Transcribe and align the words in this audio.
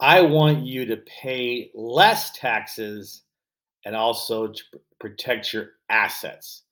I 0.00 0.20
want 0.22 0.64
you 0.64 0.84
to 0.86 0.96
pay 0.98 1.70
less 1.74 2.30
taxes 2.32 3.22
and 3.84 3.96
also 3.96 4.48
to 4.48 4.62
protect 5.00 5.52
your 5.52 5.70
assets 5.90 6.62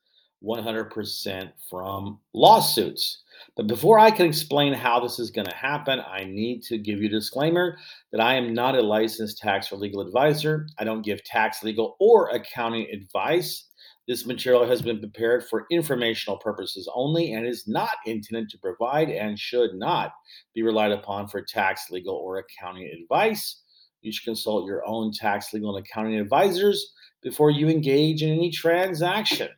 100% 0.45 1.51
from 1.69 2.21
lawsuits. 2.35 3.23
But 3.57 3.67
before 3.67 3.99
I 3.99 4.11
can 4.11 4.27
explain 4.27 4.73
how 4.73 5.01
this 5.01 5.19
is 5.19 5.31
going 5.31 5.47
to 5.47 5.57
happen, 5.57 6.01
I 6.01 6.25
need 6.25 6.63
to 6.65 6.79
give 6.79 7.01
you 7.01 7.09
a 7.09 7.11
disclaimer 7.11 7.79
that 8.13 8.21
I 8.21 8.35
am 8.35 8.55
not 8.55 8.77
a 8.77 8.83
licensed 8.83 9.39
tax 9.39 9.73
or 9.73 9.77
legal 9.77 10.01
advisor. 10.01 10.69
I 10.79 10.85
don't 10.85 11.03
give 11.03 11.25
tax, 11.25 11.63
legal, 11.63 11.97
or 11.99 12.29
accounting 12.29 12.87
advice. 12.93 13.65
This 14.07 14.25
material 14.25 14.65
has 14.67 14.83
been 14.83 15.01
prepared 15.01 15.45
for 15.45 15.67
informational 15.71 16.39
purposes 16.39 16.89
only 16.95 17.33
and 17.33 17.45
is 17.45 17.67
not 17.67 17.97
intended 18.07 18.49
to 18.51 18.59
provide 18.59 19.09
and 19.11 19.39
should 19.39 19.75
not 19.75 20.13
be 20.55 20.63
relied 20.63 20.93
upon 20.93 21.27
for 21.27 21.43
tax, 21.43 21.91
legal, 21.91 22.15
or 22.15 22.39
accounting 22.39 22.89
advice. 22.89 23.63
You 24.03 24.13
should 24.13 24.25
consult 24.25 24.67
your 24.67 24.87
own 24.87 25.13
tax, 25.13 25.53
legal, 25.53 25.77
and 25.77 25.85
accounting 25.85 26.15
advisors 26.15 26.93
before 27.21 27.51
you 27.51 27.69
engage 27.69 28.23
in 28.23 28.31
any 28.31 28.51
transaction. 28.51 29.49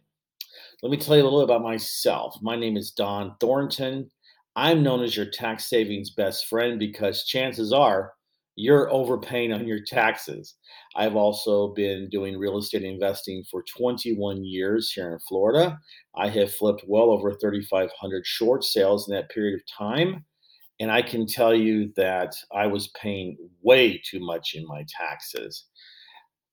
Let 0.83 0.91
me 0.91 0.97
tell 0.97 1.17
you 1.17 1.23
a 1.23 1.25
little 1.25 1.43
about 1.43 1.63
myself. 1.63 2.39
My 2.41 2.57
name 2.57 2.79
is 2.79 2.93
Dohn 2.93 3.39
Thornton. 3.41 4.11
I'm 4.57 4.83
known 4.83 5.03
as 5.03 5.15
your 5.15 5.27
tax 5.27 5.67
savings 5.67 6.11
best 6.11 6.47
friend 6.47 6.79
because 6.79 7.25
chances 7.25 7.73
are 7.73 8.15
you're 8.59 8.93
overpaying 8.93 9.53
on 9.53 9.69
your 9.69 9.79
taxes. 9.79 10.57
I've 10.97 11.15
also 11.15 11.69
been 11.75 12.09
doing 12.09 12.37
real 12.37 12.59
estate 12.59 12.83
investing 12.83 13.45
for 13.49 13.63
21 13.63 14.45
years 14.45 14.91
here 14.91 15.13
in 15.13 15.21
Florida. 15.21 15.79
I 16.17 16.29
have 16.31 16.53
flipped 16.53 16.83
well 16.89 17.11
over 17.11 17.33
3,500 17.35 18.27
short 18.27 18.65
sales 18.65 19.09
in 19.09 19.15
that 19.15 19.31
period 19.31 19.55
of 19.55 19.63
time. 19.67 20.25
And 20.81 20.91
I 20.91 21.03
can 21.03 21.25
tell 21.25 21.55
you 21.55 21.93
that 21.95 22.35
I 22.53 22.67
was 22.67 22.89
paying 23.01 23.37
way 23.63 24.03
too 24.05 24.19
much 24.19 24.55
in 24.55 24.67
my 24.67 24.85
taxes. 24.89 25.67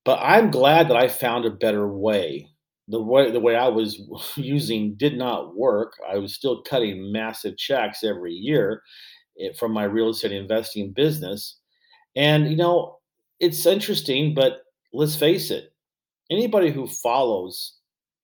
But 0.03 0.19
I'm 0.21 0.51
glad 0.51 0.87
that 0.89 0.97
I 0.97 1.07
found 1.07 1.45
a 1.45 1.49
better 1.51 1.87
way. 1.87 2.47
The 2.87 3.01
way 3.01 3.31
the 3.31 3.39
way 3.39 3.55
I 3.55 3.67
was 3.67 3.99
using 4.35 4.93
did 4.93 5.17
not 5.17 5.55
work. 5.55 5.93
I 6.07 6.17
was 6.17 6.35
still 6.35 6.61
cutting 6.61 7.11
massive 7.11 7.57
checks 7.57 8.03
every 8.03 8.33
year 8.33 8.83
eh, 9.41 9.53
from 9.57 9.71
my 9.71 9.85
real 9.85 10.09
estate 10.09 10.33
investing 10.33 10.93
business 10.93 11.61
and, 12.15 12.49
you 12.49 12.55
know, 12.57 12.99
it's 13.39 13.65
interesting, 13.65 14.33
but 14.33 14.63
let's 14.93 15.15
face 15.15 15.51
it, 15.51 15.73
anybody 16.31 16.71
who 16.71 16.87
follows 16.87 17.75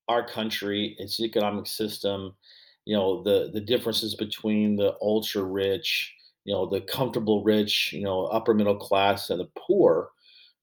our 0.08 0.26
country, 0.26 0.96
its 1.00 1.20
economic 1.20 1.68
system, 1.68 2.36
you 2.86 2.96
know, 2.96 3.24
the 3.24 3.52
the 3.54 3.62
differences 3.62 4.16
between 4.16 4.76
the 4.76 4.96
ultra 5.02 5.44
rich, 5.44 6.14
you 6.46 6.54
know, 6.54 6.66
the 6.66 6.82
comfortable 6.82 7.44
rich, 7.44 7.94
you 7.94 8.04
know, 8.04 8.26
upper 8.26 8.54
middle 8.54 8.76
class 8.78 9.30
and 9.30 9.40
the 9.40 9.50
poor, 9.58 10.10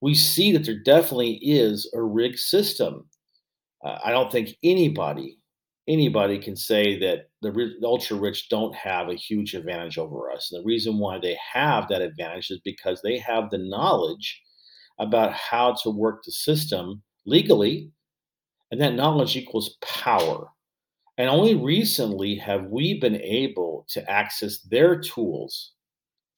we 0.00 0.14
see 0.14 0.52
that 0.52 0.64
there 0.64 0.78
definitely 0.82 1.34
is 1.42 1.90
a 1.94 2.02
rigged 2.02 2.38
system. 2.38 3.06
Uh, 3.84 3.98
I 4.04 4.10
don't 4.10 4.32
think 4.32 4.56
anybody 4.62 5.37
anybody 5.88 6.38
can 6.38 6.54
say 6.54 6.98
that 6.98 7.30
the, 7.42 7.74
ultra 7.82 8.16
rich 8.16 8.48
don't 8.48 8.74
have 8.74 9.08
a 9.08 9.14
huge 9.14 9.54
advantage 9.54 9.98
over 9.98 10.30
us. 10.30 10.52
And 10.52 10.62
the 10.62 10.66
reason 10.66 10.98
why 10.98 11.18
they 11.18 11.36
have 11.52 11.88
that 11.88 12.02
advantage 12.02 12.50
is 12.50 12.60
because 12.64 13.00
they 13.02 13.18
have 13.18 13.50
the 13.50 13.58
knowledge 13.58 14.42
about 14.98 15.32
how 15.32 15.74
to 15.82 15.90
work 15.90 16.22
the 16.24 16.32
system 16.32 17.02
legally, 17.24 17.90
and 18.70 18.80
that 18.80 18.94
knowledge 18.94 19.36
equals 19.36 19.76
power. 19.80 20.48
And 21.16 21.28
only 21.28 21.54
recently 21.54 22.36
have 22.36 22.66
we 22.66 23.00
been 23.00 23.20
able 23.20 23.86
to 23.90 24.08
access 24.10 24.60
their 24.60 25.00
tools 25.00 25.72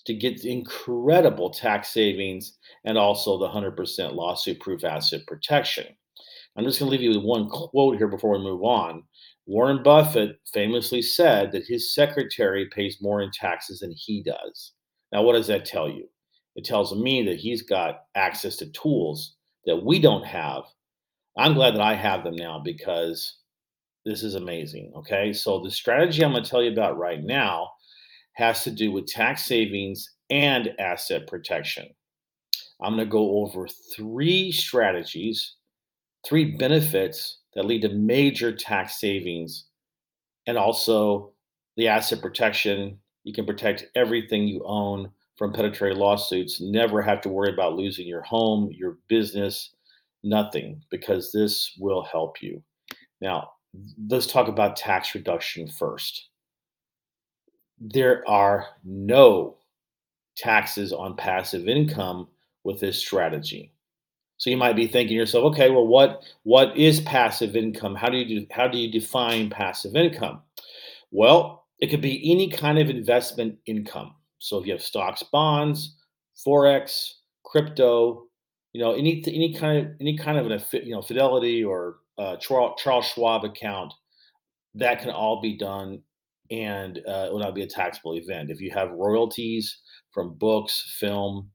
to 0.06 0.14
get 0.14 0.44
incredible 0.44 1.50
tax 1.50 1.90
savings 1.90 2.58
and 2.84 2.96
also 2.96 3.38
the 3.38 3.48
100% 3.48 4.14
lawsuit 4.14 4.60
proof 4.60 4.84
asset 4.84 5.26
protection. 5.26 5.86
I'm 6.56 6.64
just 6.64 6.78
going 6.78 6.90
to 6.90 6.96
leave 6.96 7.02
you 7.02 7.16
with 7.16 7.24
one 7.24 7.48
quote 7.48 7.96
here 7.96 8.08
before 8.08 8.32
we 8.32 8.44
move 8.44 8.62
on. 8.62 9.04
Warren 9.50 9.82
Buffett 9.82 10.38
famously 10.54 11.02
said 11.02 11.50
that 11.50 11.66
his 11.66 11.92
secretary 11.92 12.68
pays 12.72 13.02
more 13.02 13.20
in 13.20 13.32
taxes 13.32 13.80
than 13.80 13.90
he 13.90 14.22
does. 14.22 14.74
Now, 15.12 15.22
what 15.22 15.32
does 15.32 15.48
that 15.48 15.64
tell 15.64 15.88
you? 15.88 16.08
It 16.54 16.64
tells 16.64 16.94
me 16.94 17.24
that 17.24 17.40
he's 17.40 17.62
got 17.62 18.02
access 18.14 18.54
to 18.58 18.70
tools 18.70 19.34
that 19.66 19.84
we 19.84 19.98
don't 19.98 20.24
have. 20.24 20.62
I'm 21.36 21.54
glad 21.54 21.74
that 21.74 21.80
I 21.80 21.94
have 21.94 22.22
them 22.22 22.36
now 22.36 22.60
because 22.64 23.38
this 24.06 24.22
is 24.22 24.36
amazing. 24.36 24.92
Okay. 24.94 25.32
So, 25.32 25.60
the 25.60 25.70
strategy 25.72 26.24
I'm 26.24 26.30
going 26.30 26.44
to 26.44 26.48
tell 26.48 26.62
you 26.62 26.70
about 26.70 26.96
right 26.96 27.20
now 27.20 27.70
has 28.34 28.62
to 28.62 28.70
do 28.70 28.92
with 28.92 29.08
tax 29.08 29.46
savings 29.46 30.08
and 30.30 30.72
asset 30.78 31.26
protection. 31.26 31.88
I'm 32.80 32.94
going 32.94 33.04
to 33.04 33.10
go 33.10 33.42
over 33.42 33.66
three 33.96 34.52
strategies, 34.52 35.56
three 36.24 36.56
benefits 36.56 37.39
that 37.54 37.64
lead 37.64 37.82
to 37.82 37.88
major 37.90 38.54
tax 38.54 39.00
savings 39.00 39.66
and 40.46 40.56
also 40.56 41.32
the 41.76 41.88
asset 41.88 42.20
protection. 42.20 42.98
You 43.24 43.32
can 43.32 43.46
protect 43.46 43.86
everything 43.94 44.48
you 44.48 44.62
own 44.64 45.10
from 45.36 45.52
predatory 45.52 45.94
lawsuits, 45.94 46.60
never 46.60 47.00
have 47.00 47.22
to 47.22 47.30
worry 47.30 47.50
about 47.50 47.74
losing 47.74 48.06
your 48.06 48.20
home, 48.20 48.70
your 48.72 48.98
business, 49.08 49.74
nothing, 50.22 50.82
because 50.90 51.32
this 51.32 51.74
will 51.78 52.02
help 52.02 52.42
you. 52.42 52.62
Now, 53.22 53.52
let's 54.08 54.26
talk 54.26 54.48
about 54.48 54.76
tax 54.76 55.14
reduction 55.14 55.66
first. 55.66 56.28
There 57.78 58.22
are 58.28 58.66
no 58.84 59.56
taxes 60.36 60.92
on 60.92 61.16
passive 61.16 61.68
income 61.68 62.28
with 62.64 62.80
this 62.80 62.98
strategy. 62.98 63.72
So 64.40 64.48
you 64.48 64.56
might 64.56 64.74
be 64.74 64.86
thinking 64.86 65.18
yourself, 65.18 65.44
okay, 65.52 65.68
well, 65.68 65.86
what 65.86 66.22
what 66.44 66.74
is 66.74 67.02
passive 67.02 67.56
income? 67.56 67.94
How 67.94 68.08
do 68.08 68.16
you 68.16 68.40
do, 68.40 68.46
how 68.50 68.68
do 68.68 68.78
you 68.78 68.90
define 68.90 69.50
passive 69.50 69.94
income? 69.94 70.40
Well, 71.10 71.66
it 71.78 71.88
could 71.90 72.00
be 72.00 72.32
any 72.32 72.48
kind 72.48 72.78
of 72.78 72.88
investment 72.88 73.58
income. 73.66 74.14
So 74.38 74.58
if 74.58 74.64
you 74.64 74.72
have 74.72 74.80
stocks, 74.80 75.22
bonds, 75.22 75.94
forex, 76.34 77.10
crypto, 77.44 78.28
you 78.72 78.80
know, 78.80 78.92
any 78.92 79.22
any 79.26 79.52
kind 79.52 79.86
of 79.86 79.92
any 80.00 80.16
kind 80.16 80.38
of 80.38 80.50
an 80.50 80.58
you 80.84 80.94
know 80.94 81.02
Fidelity 81.02 81.62
or 81.62 81.96
uh, 82.16 82.36
Charles 82.36 83.06
Schwab 83.12 83.44
account, 83.44 83.92
that 84.74 85.00
can 85.00 85.10
all 85.10 85.42
be 85.42 85.58
done, 85.58 86.00
and 86.50 86.96
uh, 87.06 87.26
it 87.26 87.32
will 87.32 87.40
not 87.40 87.54
be 87.54 87.62
a 87.62 87.66
taxable 87.66 88.14
event. 88.16 88.48
If 88.48 88.62
you 88.62 88.70
have 88.70 88.90
royalties 88.92 89.80
from 90.12 90.32
books, 90.32 90.96
film, 90.98 91.50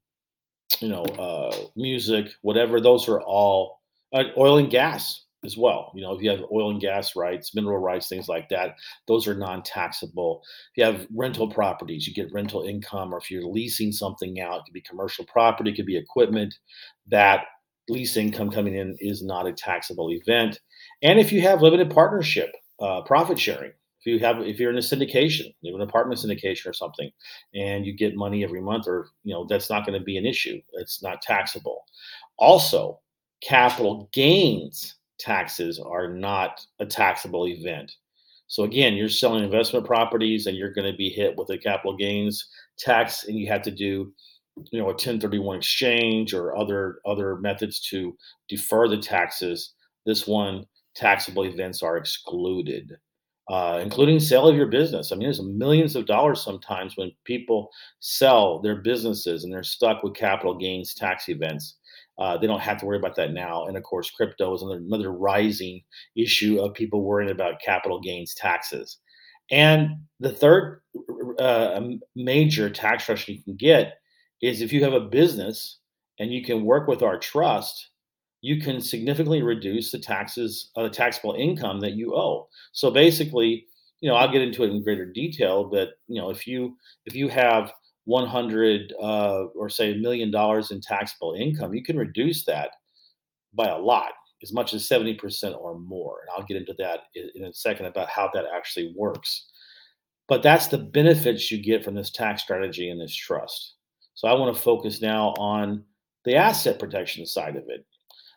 you 0.79 0.89
know, 0.89 1.03
uh, 1.03 1.55
music, 1.75 2.31
whatever. 2.41 2.79
Those 2.79 3.07
are 3.07 3.21
all 3.21 3.79
uh, 4.13 4.23
oil 4.37 4.57
and 4.57 4.69
gas 4.69 5.25
as 5.43 5.55
well. 5.55 5.91
You 5.95 6.01
know, 6.01 6.13
if 6.13 6.21
you 6.21 6.29
have 6.31 6.43
oil 6.51 6.71
and 6.71 6.81
gas 6.81 7.15
rights, 7.15 7.53
mineral 7.55 7.77
rights, 7.77 8.09
things 8.09 8.27
like 8.27 8.49
that, 8.49 8.75
those 9.07 9.27
are 9.27 9.35
non-taxable. 9.35 10.41
If 10.71 10.77
you 10.77 10.83
have 10.83 11.07
rental 11.15 11.49
properties, 11.49 12.07
you 12.07 12.13
get 12.13 12.33
rental 12.33 12.63
income, 12.63 13.13
or 13.13 13.19
if 13.19 13.29
you're 13.29 13.45
leasing 13.45 13.91
something 13.91 14.39
out, 14.41 14.59
it 14.59 14.63
could 14.65 14.73
be 14.73 14.81
commercial 14.81 15.25
property, 15.25 15.71
it 15.71 15.75
could 15.75 15.85
be 15.85 15.97
equipment. 15.97 16.55
That 17.07 17.45
lease 17.87 18.17
income 18.17 18.49
coming 18.49 18.75
in 18.75 18.97
is 18.99 19.23
not 19.23 19.47
a 19.47 19.53
taxable 19.53 20.11
event. 20.11 20.59
And 21.03 21.19
if 21.19 21.31
you 21.31 21.41
have 21.41 21.61
limited 21.61 21.91
partnership, 21.91 22.51
uh, 22.79 23.01
profit 23.03 23.39
sharing, 23.39 23.71
if 24.05 24.11
you 24.11 24.19
have 24.19 24.41
if 24.41 24.59
you're 24.59 24.69
in 24.69 24.77
a 24.77 24.81
syndication 24.81 25.53
you 25.61 25.73
have 25.73 25.81
an 25.81 25.87
apartment 25.87 26.19
syndication 26.19 26.67
or 26.67 26.73
something 26.73 27.09
and 27.53 27.85
you 27.85 27.93
get 27.93 28.15
money 28.15 28.43
every 28.43 28.61
month 28.61 28.87
or 28.87 29.07
you 29.23 29.33
know 29.33 29.45
that's 29.49 29.69
not 29.69 29.85
going 29.85 29.97
to 29.97 30.03
be 30.03 30.17
an 30.17 30.25
issue. 30.25 30.59
It's 30.73 31.01
not 31.01 31.21
taxable. 31.21 31.83
Also 32.37 32.99
capital 33.41 34.09
gains 34.13 34.95
taxes 35.17 35.79
are 35.79 36.07
not 36.11 36.65
a 36.79 36.85
taxable 36.85 37.47
event. 37.47 37.91
So 38.47 38.63
again 38.63 38.93
you're 38.93 39.09
selling 39.09 39.43
investment 39.43 39.85
properties 39.85 40.45
and 40.45 40.55
you're 40.55 40.73
going 40.73 40.91
to 40.91 40.97
be 40.97 41.09
hit 41.09 41.35
with 41.35 41.49
a 41.49 41.57
capital 41.57 41.97
gains 41.97 42.47
tax 42.77 43.25
and 43.27 43.37
you 43.37 43.47
have 43.47 43.63
to 43.63 43.71
do 43.71 44.13
you 44.71 44.79
know 44.79 44.85
a 44.85 44.89
1031 44.89 45.57
exchange 45.57 46.33
or 46.33 46.55
other 46.55 46.99
other 47.05 47.37
methods 47.37 47.79
to 47.89 48.15
defer 48.47 48.87
the 48.87 48.97
taxes. 48.97 49.73
This 50.05 50.27
one 50.27 50.65
taxable 50.93 51.45
events 51.45 51.81
are 51.81 51.97
excluded 51.97 52.97
uh, 53.49 53.79
including 53.81 54.19
sale 54.19 54.47
of 54.47 54.55
your 54.55 54.67
business. 54.67 55.11
I 55.11 55.15
mean, 55.15 55.25
there's 55.25 55.41
millions 55.41 55.95
of 55.95 56.07
dollars 56.07 56.41
sometimes 56.41 56.97
when 56.97 57.11
people 57.25 57.69
sell 57.99 58.59
their 58.59 58.77
businesses 58.77 59.43
and 59.43 59.53
they're 59.53 59.63
stuck 59.63 60.03
with 60.03 60.15
capital 60.15 60.57
gains 60.57 60.93
tax 60.93 61.29
events. 61.29 61.77
Uh, 62.17 62.37
they 62.37 62.47
don't 62.47 62.61
have 62.61 62.79
to 62.79 62.85
worry 62.85 62.97
about 62.97 63.15
that 63.17 63.33
now. 63.33 63.65
And 63.65 63.77
of 63.77 63.83
course, 63.83 64.09
crypto 64.09 64.55
is 64.55 64.61
another, 64.61 64.79
another 64.79 65.11
rising 65.11 65.81
issue 66.15 66.59
of 66.59 66.73
people 66.73 67.03
worrying 67.03 67.31
about 67.31 67.61
capital 67.63 67.99
gains 67.99 68.33
taxes. 68.33 68.99
And 69.51 69.89
the 70.19 70.31
third 70.31 70.81
uh, 71.37 71.81
major 72.15 72.69
tax 72.69 73.07
reduction 73.07 73.35
you 73.35 73.43
can 73.43 73.55
get 73.57 73.99
is 74.41 74.61
if 74.61 74.73
you 74.73 74.83
have 74.83 74.93
a 74.93 74.99
business 74.99 75.79
and 76.19 76.31
you 76.31 76.43
can 76.43 76.63
work 76.63 76.87
with 76.87 77.03
our 77.03 77.19
trust 77.19 77.89
you 78.41 78.61
can 78.61 78.79
significantly 78.81 79.41
reduce 79.41 79.91
the 79.91 79.99
taxes, 79.99 80.71
uh, 80.75 80.83
the 80.83 80.89
taxable 80.89 81.33
income 81.33 81.79
that 81.79 81.93
you 81.93 82.15
owe. 82.15 82.47
So 82.73 82.91
basically, 82.91 83.65
you 84.01 84.09
know, 84.09 84.15
I'll 84.15 84.31
get 84.31 84.41
into 84.41 84.63
it 84.63 84.69
in 84.69 84.83
greater 84.83 85.05
detail, 85.05 85.63
but 85.63 85.93
you 86.07 86.21
know, 86.21 86.29
if 86.29 86.45
you 86.45 86.77
if 87.05 87.15
you 87.15 87.27
have 87.29 87.71
100 88.05 88.93
uh, 89.01 89.45
or 89.55 89.69
say 89.69 89.93
a 89.93 89.97
million 89.97 90.31
dollars 90.31 90.71
in 90.71 90.79
taxable 90.79 91.33
income, 91.33 91.73
you 91.73 91.83
can 91.83 91.97
reduce 91.97 92.45
that 92.45 92.71
by 93.53 93.67
a 93.67 93.77
lot, 93.77 94.11
as 94.43 94.53
much 94.53 94.73
as 94.73 94.87
70% 94.87 95.57
or 95.57 95.79
more. 95.79 96.19
And 96.21 96.29
I'll 96.35 96.45
get 96.45 96.57
into 96.57 96.75
that 96.77 97.01
in 97.35 97.45
a 97.45 97.53
second 97.53 97.87
about 97.87 98.09
how 98.09 98.29
that 98.33 98.45
actually 98.55 98.93
works. 98.95 99.47
But 100.27 100.43
that's 100.43 100.67
the 100.67 100.77
benefits 100.77 101.51
you 101.51 101.61
get 101.61 101.83
from 101.83 101.95
this 101.95 102.11
tax 102.11 102.41
strategy 102.41 102.89
and 102.89 102.99
this 102.99 103.15
trust. 103.15 103.75
So 104.15 104.27
I 104.27 104.33
want 104.33 104.55
to 104.55 104.61
focus 104.61 105.01
now 105.01 105.29
on 105.37 105.83
the 106.23 106.35
asset 106.35 106.79
protection 106.79 107.25
side 107.25 107.55
of 107.55 107.63
it. 107.67 107.85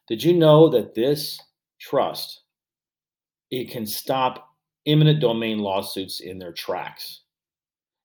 Did 0.09 0.23
you 0.23 0.33
know 0.33 0.69
that 0.71 0.95
this 0.95 1.39
trust 1.79 2.43
it 3.51 3.71
can 3.71 3.87
stop 3.87 4.49
eminent 4.87 5.21
domain 5.21 5.59
lawsuits 5.59 6.21
in 6.21 6.39
their 6.39 6.53
tracks? 6.53 7.23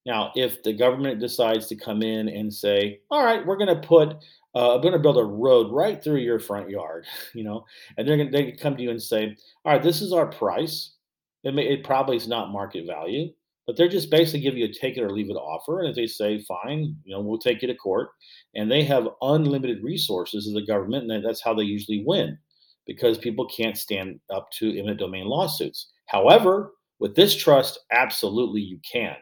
Now, 0.06 0.32
if 0.36 0.64
the 0.64 0.74
government 0.74 1.22
decides 1.22 1.68
to 1.68 1.76
come 1.78 2.02
in 2.02 2.28
and 2.28 2.54
say, 2.54 3.00
"All 3.10 3.24
right, 3.24 3.46
we're 3.46 3.58
going 3.58 3.74
to 3.74 3.88
put, 3.88 4.18
uh, 4.54 4.76
I'm 4.76 4.82
going 4.82 4.94
to 4.94 5.00
build 5.00 5.18
a 5.18 5.24
road 5.24 5.72
right 5.72 6.04
through 6.04 6.20
your 6.20 6.40
front 6.40 6.70
yard," 6.70 7.06
you 7.34 7.44
know, 7.44 7.66
and 7.98 8.08
they're 8.08 8.18
going 8.18 8.32
to 8.32 8.38
they 8.38 8.52
come 8.52 8.76
to 8.76 8.84
you 8.84 8.90
and 8.92 9.02
say, 9.02 9.36
"All 9.64 9.72
right, 9.72 9.82
this 9.84 10.02
is 10.02 10.12
our 10.12 10.28
price. 10.28 10.96
It, 11.44 11.54
may, 11.54 11.68
it 11.68 11.84
probably 11.84 12.18
is 12.18 12.28
not 12.28 12.52
market 12.52 12.86
value, 12.86 13.34
but 13.66 13.78
they're 13.78 13.88
just 13.88 14.10
basically 14.10 14.42
give 14.42 14.58
you 14.58 14.66
a 14.66 14.72
take 14.72 14.98
it 14.98 15.04
or 15.04 15.12
leave 15.12 15.30
it 15.30 15.36
offer. 15.36 15.80
And 15.80 15.90
if 15.90 15.96
they 15.96 16.08
say, 16.08 16.44
fine, 16.44 16.96
you 17.04 17.16
know, 17.16 17.22
we'll 17.22 17.40
take 17.40 17.62
you 17.62 17.68
to 17.68 17.76
court, 17.76 18.10
and 18.56 18.70
they 18.70 18.84
have 18.84 19.08
unlimited 19.22 19.84
resources 19.84 20.48
as 20.48 20.54
the 20.54 20.66
government, 20.66 21.12
and 21.12 21.26
that's 21.26 21.44
how 21.44 21.54
they 21.54 21.64
usually 21.64 22.04
win 22.06 22.38
because 22.86 23.18
people 23.18 23.48
can't 23.48 23.78
stand 23.78 24.20
up 24.34 24.50
to 24.52 24.78
eminent 24.78 25.00
domain 25.00 25.26
lawsuits. 25.26 25.92
However, 26.08 26.74
with 27.00 27.16
this 27.16 27.36
trust, 27.36 27.80
absolutely 27.92 28.62
you 28.62 28.80
can. 28.90 29.16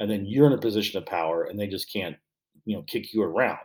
And 0.00 0.10
then 0.10 0.26
you're 0.26 0.46
in 0.46 0.52
a 0.52 0.58
position 0.58 0.98
of 0.98 1.06
power 1.06 1.44
and 1.44 1.58
they 1.58 1.66
just 1.66 1.92
can't, 1.92 2.16
you 2.64 2.76
know, 2.76 2.82
kick 2.82 3.12
you 3.12 3.22
around. 3.22 3.58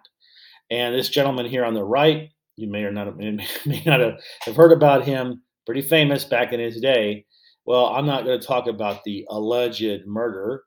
And 0.70 0.94
this 0.94 1.10
gentleman 1.10 1.48
here 1.48 1.66
on 1.66 1.74
the 1.74 1.84
right, 1.84 2.30
you 2.56 2.70
may 2.70 2.84
or 2.84 2.92
not 2.92 3.18
may 3.66 3.84
not 3.86 4.00
have 4.00 4.56
heard 4.56 4.72
about 4.72 5.06
him, 5.06 5.42
pretty 5.66 5.82
famous 5.82 6.24
back 6.24 6.54
in 6.54 6.60
his 6.60 6.80
day. 6.80 7.26
Well, 7.66 7.88
I'm 7.88 8.06
not 8.06 8.26
going 8.26 8.40
to 8.40 8.46
talk 8.46 8.68
about 8.68 9.04
the 9.04 9.26
alleged 9.30 10.06
murder. 10.06 10.64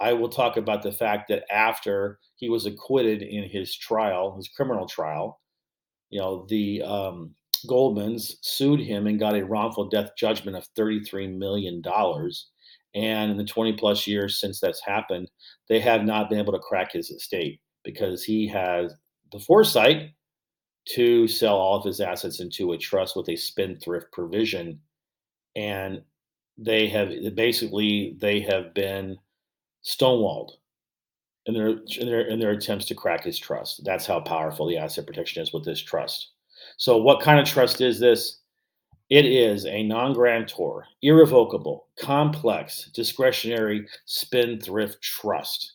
I 0.00 0.12
will 0.12 0.28
talk 0.28 0.56
about 0.56 0.82
the 0.82 0.92
fact 0.92 1.28
that 1.28 1.44
after 1.52 2.18
he 2.36 2.48
was 2.48 2.66
acquitted 2.66 3.22
in 3.22 3.48
his 3.48 3.74
trial, 3.74 4.36
his 4.36 4.48
criminal 4.48 4.86
trial, 4.86 5.40
you 6.10 6.20
know, 6.20 6.46
the 6.48 6.82
um, 6.82 7.34
Goldmans 7.66 8.34
sued 8.42 8.80
him 8.80 9.06
and 9.06 9.18
got 9.18 9.34
a 9.36 9.44
wrongful 9.44 9.88
death 9.88 10.10
judgment 10.16 10.56
of 10.56 10.68
$33 10.78 11.36
million. 11.36 11.82
And 12.94 13.30
in 13.30 13.36
the 13.36 13.44
20 13.44 13.74
plus 13.74 14.06
years 14.06 14.40
since 14.40 14.60
that's 14.60 14.84
happened, 14.84 15.30
they 15.68 15.80
have 15.80 16.04
not 16.04 16.30
been 16.30 16.38
able 16.38 16.52
to 16.52 16.58
crack 16.58 16.92
his 16.92 17.10
estate 17.10 17.60
because 17.84 18.24
he 18.24 18.46
has 18.48 18.94
the 19.32 19.40
foresight 19.40 20.10
to 20.90 21.28
sell 21.28 21.56
all 21.56 21.78
of 21.78 21.84
his 21.84 22.00
assets 22.00 22.40
into 22.40 22.72
a 22.72 22.78
trust 22.78 23.14
with 23.14 23.28
a 23.28 23.36
spendthrift 23.36 24.10
provision. 24.12 24.80
And 25.58 26.02
they 26.56 26.88
have 26.88 27.10
basically 27.34 28.16
they 28.18 28.40
have 28.40 28.74
been 28.74 29.18
stonewalled 29.84 30.52
in 31.46 31.54
their 31.54 31.68
in 31.98 32.06
their 32.06 32.20
in 32.20 32.38
their 32.38 32.52
attempts 32.52 32.84
to 32.86 32.94
crack 32.94 33.24
his 33.24 33.38
trust. 33.38 33.84
That's 33.84 34.06
how 34.06 34.20
powerful 34.20 34.66
the 34.66 34.76
asset 34.76 35.06
protection 35.06 35.42
is 35.42 35.52
with 35.52 35.64
this 35.64 35.80
trust. 35.80 36.30
So, 36.76 36.98
what 36.98 37.20
kind 37.20 37.40
of 37.40 37.46
trust 37.46 37.80
is 37.80 37.98
this? 37.98 38.38
It 39.10 39.24
is 39.24 39.64
a 39.64 39.82
non 39.82 40.12
grantor, 40.12 40.86
irrevocable, 41.02 41.88
complex, 41.98 42.90
discretionary 42.94 43.88
spendthrift 44.04 45.00
trust. 45.00 45.74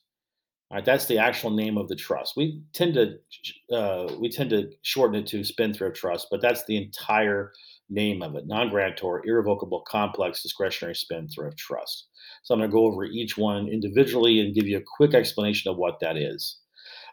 All 0.70 0.78
right, 0.78 0.86
that's 0.86 1.08
the 1.08 1.18
actual 1.18 1.50
name 1.50 1.78
of 1.78 1.88
the 1.88 1.96
trust. 1.96 2.38
We 2.38 2.62
tend 2.74 2.94
to 2.94 3.76
uh, 3.76 4.16
we 4.20 4.30
tend 4.30 4.52
to 4.52 4.72
shorten 4.84 5.20
it 5.20 5.28
to 5.28 5.44
spendthrift 5.44 5.96
trust, 5.96 6.28
but 6.30 6.42
that's 6.42 6.66
the 6.66 6.78
entire 6.78 7.52
name 7.94 8.22
of 8.22 8.36
it 8.36 8.48
non 8.48 8.70
grantor, 8.70 9.26
irrevocable, 9.26 9.82
complex, 9.88 10.42
discretionary 10.42 10.96
spendthrift 10.96 11.58
trust. 11.58 12.08
So 12.44 12.54
I'm 12.54 12.60
going 12.60 12.70
to 12.70 12.74
go 12.74 12.86
over 12.86 13.06
each 13.06 13.38
one 13.38 13.68
individually 13.68 14.40
and 14.40 14.56
give 14.56 14.68
you 14.68 14.78
a 14.78 14.98
quick 14.98 15.14
explanation 15.14 15.72
of 15.72 15.78
what 15.78 16.00
that 16.02 16.18
is. 16.18 16.60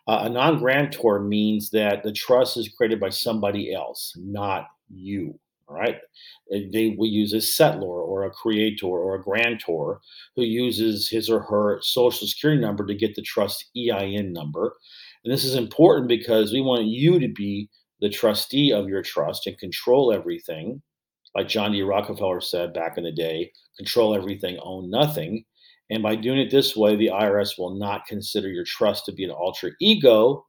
Uh, 0.06 0.22
a 0.24 0.28
non 0.28 0.58
grantor 0.58 1.20
means 1.20 1.70
that 1.70 2.02
the 2.02 2.12
trust 2.12 2.56
is 2.56 2.68
created 2.68 2.98
by 2.98 3.10
somebody 3.10 3.72
else, 3.72 4.14
not 4.16 4.66
you. 4.88 5.38
All 5.68 5.76
right. 5.76 5.98
They 6.50 6.96
will 6.98 7.06
use 7.06 7.32
a 7.32 7.36
settlor 7.36 7.84
or 7.84 8.24
a 8.24 8.30
creator 8.30 8.86
or 8.86 9.14
a 9.14 9.22
grantor 9.22 10.00
who 10.34 10.42
uses 10.42 11.08
his 11.08 11.30
or 11.30 11.40
her 11.42 11.78
social 11.80 12.26
security 12.26 12.60
number 12.60 12.84
to 12.84 12.94
get 12.94 13.14
the 13.14 13.22
trust 13.22 13.70
EIN 13.76 14.32
number. 14.32 14.74
And 15.24 15.32
this 15.32 15.44
is 15.44 15.54
important 15.54 16.08
because 16.08 16.52
we 16.52 16.60
want 16.60 16.86
you 16.86 17.20
to 17.20 17.28
be 17.28 17.68
the 18.00 18.08
trustee 18.08 18.72
of 18.72 18.88
your 18.88 19.02
trust 19.02 19.46
and 19.46 19.58
control 19.58 20.12
everything. 20.12 20.82
Like 21.34 21.48
John 21.48 21.72
D. 21.72 21.82
Rockefeller 21.82 22.40
said 22.40 22.74
back 22.74 22.98
in 22.98 23.04
the 23.04 23.12
day, 23.12 23.52
control 23.76 24.14
everything, 24.14 24.58
own 24.62 24.90
nothing. 24.90 25.44
And 25.90 26.02
by 26.02 26.16
doing 26.16 26.38
it 26.38 26.50
this 26.50 26.76
way, 26.76 26.96
the 26.96 27.08
IRS 27.08 27.58
will 27.58 27.74
not 27.74 28.06
consider 28.06 28.48
your 28.48 28.64
trust 28.64 29.04
to 29.06 29.12
be 29.12 29.24
an 29.24 29.30
alter 29.30 29.76
ego 29.80 30.46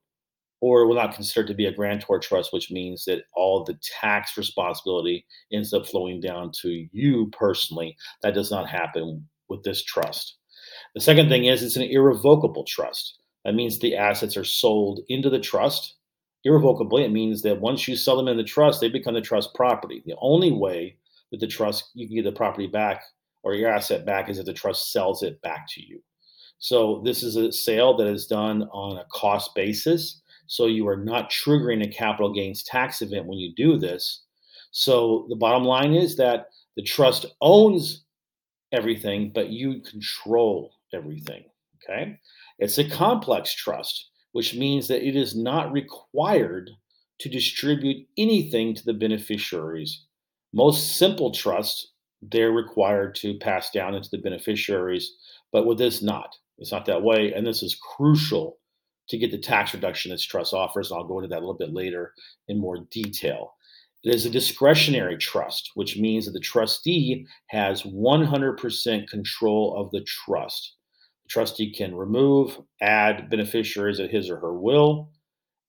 or 0.61 0.85
will 0.85 0.95
not 0.95 1.15
consider 1.15 1.43
it 1.43 1.47
to 1.47 1.55
be 1.55 1.65
a 1.65 1.73
grantor 1.73 2.19
trust, 2.19 2.53
which 2.53 2.71
means 2.71 3.03
that 3.05 3.23
all 3.33 3.63
the 3.63 3.77
tax 3.99 4.37
responsibility 4.37 5.25
ends 5.51 5.73
up 5.73 5.87
flowing 5.87 6.19
down 6.21 6.51
to 6.61 6.87
you 6.91 7.29
personally. 7.31 7.97
That 8.21 8.35
does 8.35 8.51
not 8.51 8.69
happen 8.69 9.27
with 9.49 9.63
this 9.63 9.83
trust. 9.83 10.37
The 10.93 11.01
second 11.01 11.29
thing 11.29 11.45
is 11.45 11.63
it's 11.63 11.75
an 11.75 11.83
irrevocable 11.83 12.63
trust. 12.63 13.19
That 13.43 13.55
means 13.55 13.79
the 13.79 13.95
assets 13.95 14.37
are 14.37 14.45
sold 14.45 15.01
into 15.09 15.29
the 15.29 15.39
trust 15.39 15.95
irrevocably. 16.43 17.03
It 17.03 17.11
means 17.11 17.41
that 17.43 17.61
once 17.61 17.87
you 17.87 17.95
sell 17.95 18.17
them 18.17 18.27
in 18.27 18.37
the 18.37 18.43
trust, 18.43 18.81
they 18.81 18.89
become 18.89 19.13
the 19.13 19.21
trust 19.21 19.53
property. 19.53 20.01
The 20.05 20.15
only 20.21 20.51
way 20.51 20.97
that 21.31 21.39
the 21.39 21.47
trust 21.47 21.91
you 21.93 22.07
can 22.07 22.15
get 22.15 22.25
the 22.25 22.31
property 22.31 22.67
back 22.67 23.03
or 23.43 23.53
your 23.53 23.69
asset 23.71 24.05
back 24.05 24.29
is 24.29 24.39
if 24.39 24.45
the 24.45 24.53
trust 24.53 24.91
sells 24.91 25.23
it 25.23 25.41
back 25.41 25.67
to 25.69 25.81
you. 25.81 26.01
So 26.59 27.01
this 27.03 27.23
is 27.23 27.35
a 27.35 27.51
sale 27.51 27.97
that 27.97 28.07
is 28.07 28.27
done 28.27 28.63
on 28.71 28.97
a 28.97 29.05
cost 29.11 29.55
basis. 29.55 30.21
So 30.45 30.67
you 30.67 30.87
are 30.87 30.97
not 30.97 31.31
triggering 31.31 31.83
a 31.83 31.91
capital 31.91 32.33
gains 32.33 32.63
tax 32.63 33.01
event 33.01 33.25
when 33.25 33.39
you 33.39 33.53
do 33.55 33.77
this. 33.77 34.23
So 34.71 35.25
the 35.29 35.35
bottom 35.35 35.63
line 35.63 35.93
is 35.93 36.15
that 36.17 36.47
the 36.75 36.83
trust 36.83 37.25
owns 37.41 38.03
everything, 38.71 39.31
but 39.33 39.49
you 39.49 39.81
control 39.81 40.73
everything. 40.93 41.43
Okay. 41.83 42.19
It's 42.59 42.77
a 42.77 42.89
complex 42.89 43.53
trust 43.55 44.10
which 44.31 44.55
means 44.55 44.87
that 44.87 45.05
it 45.05 45.15
is 45.15 45.35
not 45.35 45.71
required 45.71 46.71
to 47.19 47.29
distribute 47.29 48.07
anything 48.17 48.73
to 48.73 48.83
the 48.83 48.93
beneficiaries. 48.93 50.05
Most 50.53 50.97
simple 50.97 51.31
trusts, 51.31 51.91
they're 52.21 52.51
required 52.51 53.15
to 53.15 53.37
pass 53.39 53.71
down 53.71 53.95
into 53.95 54.09
the 54.09 54.17
beneficiaries, 54.17 55.13
but 55.51 55.65
with 55.65 55.77
this, 55.77 56.01
not. 56.01 56.35
It's 56.57 56.71
not 56.71 56.85
that 56.85 57.03
way. 57.03 57.33
And 57.33 57.45
this 57.45 57.63
is 57.63 57.75
crucial 57.75 58.57
to 59.09 59.17
get 59.17 59.31
the 59.31 59.37
tax 59.37 59.73
reduction 59.73 60.11
this 60.11 60.23
trust 60.23 60.53
offers. 60.53 60.91
And 60.91 60.99
I'll 60.99 61.07
go 61.07 61.19
into 61.19 61.27
that 61.29 61.39
a 61.39 61.45
little 61.45 61.53
bit 61.53 61.73
later 61.73 62.13
in 62.47 62.59
more 62.59 62.85
detail. 62.91 63.53
It 64.03 64.15
is 64.15 64.25
a 64.25 64.31
discretionary 64.31 65.17
trust, 65.17 65.71
which 65.75 65.97
means 65.97 66.25
that 66.25 66.31
the 66.31 66.39
trustee 66.39 67.27
has 67.47 67.83
100% 67.83 69.07
control 69.07 69.75
of 69.75 69.91
the 69.91 70.01
trust 70.01 70.75
trustee 71.31 71.71
can 71.71 71.95
remove, 71.95 72.59
add 72.81 73.29
beneficiaries 73.29 73.99
at 73.99 74.11
his 74.11 74.29
or 74.29 74.37
her 74.37 74.53
will, 74.53 75.09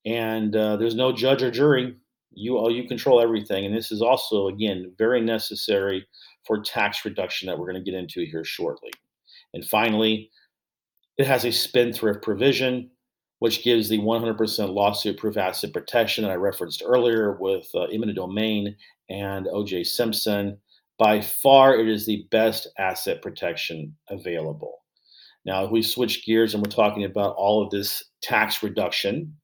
and 0.04 0.54
uh, 0.57 0.76
there's 0.76 0.97
no 0.97 1.12
judge 1.12 1.42
or 1.42 1.50
jury. 1.50 1.97
You 2.33 2.59
uh, 2.59 2.69
you 2.69 2.88
control 2.88 3.21
everything, 3.21 3.64
and 3.64 3.75
this 3.75 3.92
is 3.92 4.02
also 4.02 4.49
again 4.49 4.92
very 4.99 5.21
necessary 5.21 6.07
for 6.47 6.61
tax 6.61 7.04
reduction 7.04 7.47
that 7.47 7.59
we're 7.59 7.71
going 7.71 7.83
to 7.83 7.90
get 7.90 7.99
into 7.99 8.25
here 8.25 8.45
shortly. 8.45 8.90
And 9.54 9.64
finally, 9.64 10.31
it 11.19 11.26
has 11.26 11.45
a 11.45 11.52
spendthrift 11.52 12.23
provision, 12.23 12.90
which 13.38 13.62
gives 13.62 13.88
the 13.88 13.99
100% 13.99 14.75
lawsuit-proof 14.75 15.37
asset 15.37 15.73
protection 15.73 16.25
that 16.25 16.31
I 16.31 16.37
referenced 16.37 16.83
earlier 16.85 17.37
with 17.38 17.69
uh, 17.75 17.83
eminent 17.83 18.16
domain 18.16 18.75
and 19.11 19.47
O.J. 19.47 19.85
Simpson. 19.85 20.59
By 20.99 21.21
far, 21.21 21.78
it 21.78 21.87
is 21.87 22.07
the 22.07 22.26
best 22.31 22.66
asset 22.78 23.23
protection 23.23 23.95
available. 24.09 24.82
Now, 25.45 25.65
if 25.65 25.71
we 25.71 25.83
switch 25.83 26.25
gears 26.25 26.55
and 26.55 26.65
we're 26.65 26.71
talking 26.71 27.05
about 27.05 27.35
all 27.37 27.63
of 27.63 27.71
this 27.71 28.05
tax 28.23 28.63
reduction, 28.63 29.35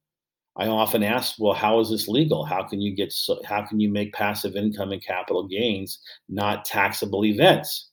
I 0.57 0.67
often 0.67 1.03
ask, 1.03 1.35
well, 1.39 1.53
how 1.53 1.79
is 1.79 1.89
this 1.89 2.07
legal? 2.07 2.45
How 2.45 2.63
can 2.63 2.81
you 2.81 2.95
get 2.95 3.11
so, 3.11 3.41
how 3.45 3.65
can 3.65 3.79
you 3.79 3.89
make 3.89 4.13
passive 4.13 4.55
income 4.55 4.91
and 4.91 5.03
capital 5.03 5.47
gains 5.47 5.99
not 6.27 6.65
taxable 6.65 7.25
events? 7.25 7.89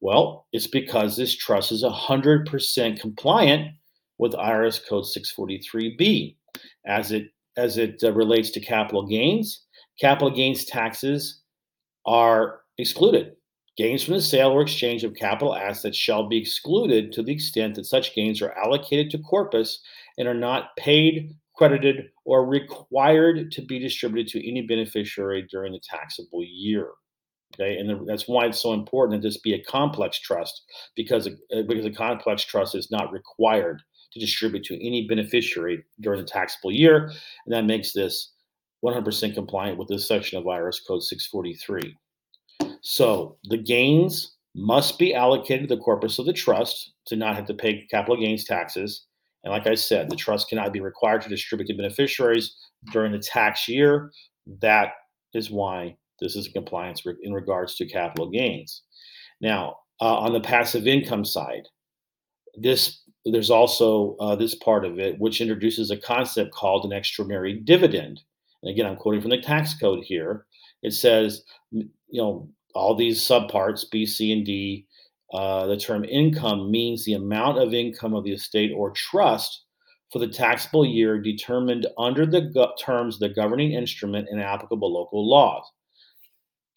Well, 0.00 0.46
it's 0.52 0.66
because 0.66 1.16
this 1.16 1.34
trust 1.34 1.72
is 1.72 1.82
100% 1.82 3.00
compliant 3.00 3.68
with 4.18 4.32
IRS 4.32 4.80
code 4.88 5.04
643B 5.04 6.36
as 6.86 7.12
it 7.12 7.28
as 7.56 7.78
it 7.78 8.02
uh, 8.02 8.12
relates 8.12 8.50
to 8.50 8.60
capital 8.60 9.06
gains. 9.06 9.62
Capital 10.00 10.30
gains 10.30 10.64
taxes 10.64 11.42
are 12.04 12.60
excluded 12.78 13.34
Gains 13.76 14.04
from 14.04 14.14
the 14.14 14.22
sale 14.22 14.50
or 14.50 14.62
exchange 14.62 15.02
of 15.02 15.14
capital 15.14 15.54
assets 15.54 15.96
shall 15.96 16.28
be 16.28 16.36
excluded 16.38 17.10
to 17.12 17.22
the 17.22 17.32
extent 17.32 17.74
that 17.74 17.86
such 17.86 18.14
gains 18.14 18.40
are 18.40 18.52
allocated 18.52 19.10
to 19.10 19.18
corpus 19.18 19.80
and 20.16 20.28
are 20.28 20.34
not 20.34 20.76
paid, 20.76 21.34
credited, 21.56 22.10
or 22.24 22.46
required 22.46 23.50
to 23.50 23.62
be 23.62 23.80
distributed 23.80 24.30
to 24.30 24.48
any 24.48 24.62
beneficiary 24.62 25.46
during 25.50 25.72
the 25.72 25.80
taxable 25.80 26.44
year. 26.44 26.90
Okay, 27.54 27.76
and 27.76 28.06
that's 28.08 28.28
why 28.28 28.46
it's 28.46 28.60
so 28.60 28.72
important 28.72 29.20
that 29.20 29.26
this 29.26 29.38
be 29.38 29.54
a 29.54 29.62
complex 29.64 30.18
trust 30.20 30.62
because 30.96 31.26
uh, 31.28 31.62
because 31.68 31.84
a 31.84 31.90
complex 31.90 32.44
trust 32.44 32.74
is 32.74 32.90
not 32.90 33.12
required 33.12 33.80
to 34.12 34.20
distribute 34.20 34.64
to 34.64 34.86
any 34.86 35.06
beneficiary 35.08 35.84
during 36.00 36.20
the 36.20 36.26
taxable 36.26 36.72
year, 36.72 37.12
and 37.46 37.54
that 37.54 37.64
makes 37.64 37.92
this 37.92 38.32
100% 38.84 39.34
compliant 39.34 39.78
with 39.78 39.88
this 39.88 40.06
section 40.06 40.38
of 40.38 40.44
IRS 40.44 40.78
Code 40.86 41.02
643. 41.02 41.96
So 42.84 43.38
the 43.44 43.56
gains 43.56 44.36
must 44.54 44.98
be 44.98 45.14
allocated 45.14 45.68
to 45.68 45.74
the 45.74 45.82
corpus 45.82 46.18
of 46.18 46.26
the 46.26 46.32
trust 46.32 46.92
to 47.06 47.16
not 47.16 47.34
have 47.34 47.46
to 47.46 47.54
pay 47.54 47.86
capital 47.90 48.16
gains 48.16 48.44
taxes. 48.44 49.06
And 49.42 49.52
like 49.52 49.66
I 49.66 49.74
said, 49.74 50.10
the 50.10 50.16
trust 50.16 50.48
cannot 50.48 50.72
be 50.72 50.80
required 50.80 51.22
to 51.22 51.30
distribute 51.30 51.66
to 51.68 51.74
beneficiaries 51.74 52.54
during 52.92 53.12
the 53.12 53.18
tax 53.18 53.68
year. 53.68 54.12
That 54.60 54.92
is 55.32 55.50
why 55.50 55.96
this 56.20 56.36
is 56.36 56.48
compliance 56.48 57.02
in 57.22 57.32
regards 57.32 57.74
to 57.76 57.86
capital 57.86 58.30
gains. 58.30 58.82
Now, 59.40 59.78
uh, 60.00 60.18
on 60.18 60.34
the 60.34 60.40
passive 60.40 60.86
income 60.86 61.24
side, 61.24 61.66
this 62.54 63.00
there's 63.24 63.50
also 63.50 64.14
uh, 64.20 64.36
this 64.36 64.54
part 64.54 64.84
of 64.84 64.98
it 64.98 65.18
which 65.18 65.40
introduces 65.40 65.90
a 65.90 65.96
concept 65.96 66.52
called 66.52 66.84
an 66.84 66.92
extraordinary 66.92 67.54
dividend. 67.54 68.20
And 68.62 68.70
again, 68.70 68.84
I'm 68.84 68.96
quoting 68.96 69.22
from 69.22 69.30
the 69.30 69.40
tax 69.40 69.72
code 69.72 70.04
here. 70.04 70.44
It 70.82 70.92
says, 70.92 71.42
you 71.72 71.88
know, 72.12 72.48
all 72.74 72.94
these 72.94 73.26
subparts 73.26 73.84
B, 73.90 74.06
C, 74.06 74.32
and 74.32 74.44
D. 74.44 74.86
Uh, 75.32 75.66
the 75.66 75.76
term 75.76 76.04
income 76.04 76.70
means 76.70 77.04
the 77.04 77.14
amount 77.14 77.58
of 77.58 77.74
income 77.74 78.14
of 78.14 78.24
the 78.24 78.32
estate 78.32 78.70
or 78.76 78.92
trust 78.92 79.64
for 80.12 80.18
the 80.18 80.28
taxable 80.28 80.86
year 80.86 81.18
determined 81.20 81.86
under 81.98 82.24
the 82.24 82.42
go- 82.42 82.72
terms 82.78 83.16
of 83.16 83.20
the 83.20 83.34
governing 83.34 83.72
instrument 83.72 84.28
and 84.30 84.40
applicable 84.40 84.92
local 84.92 85.28
laws 85.28 85.64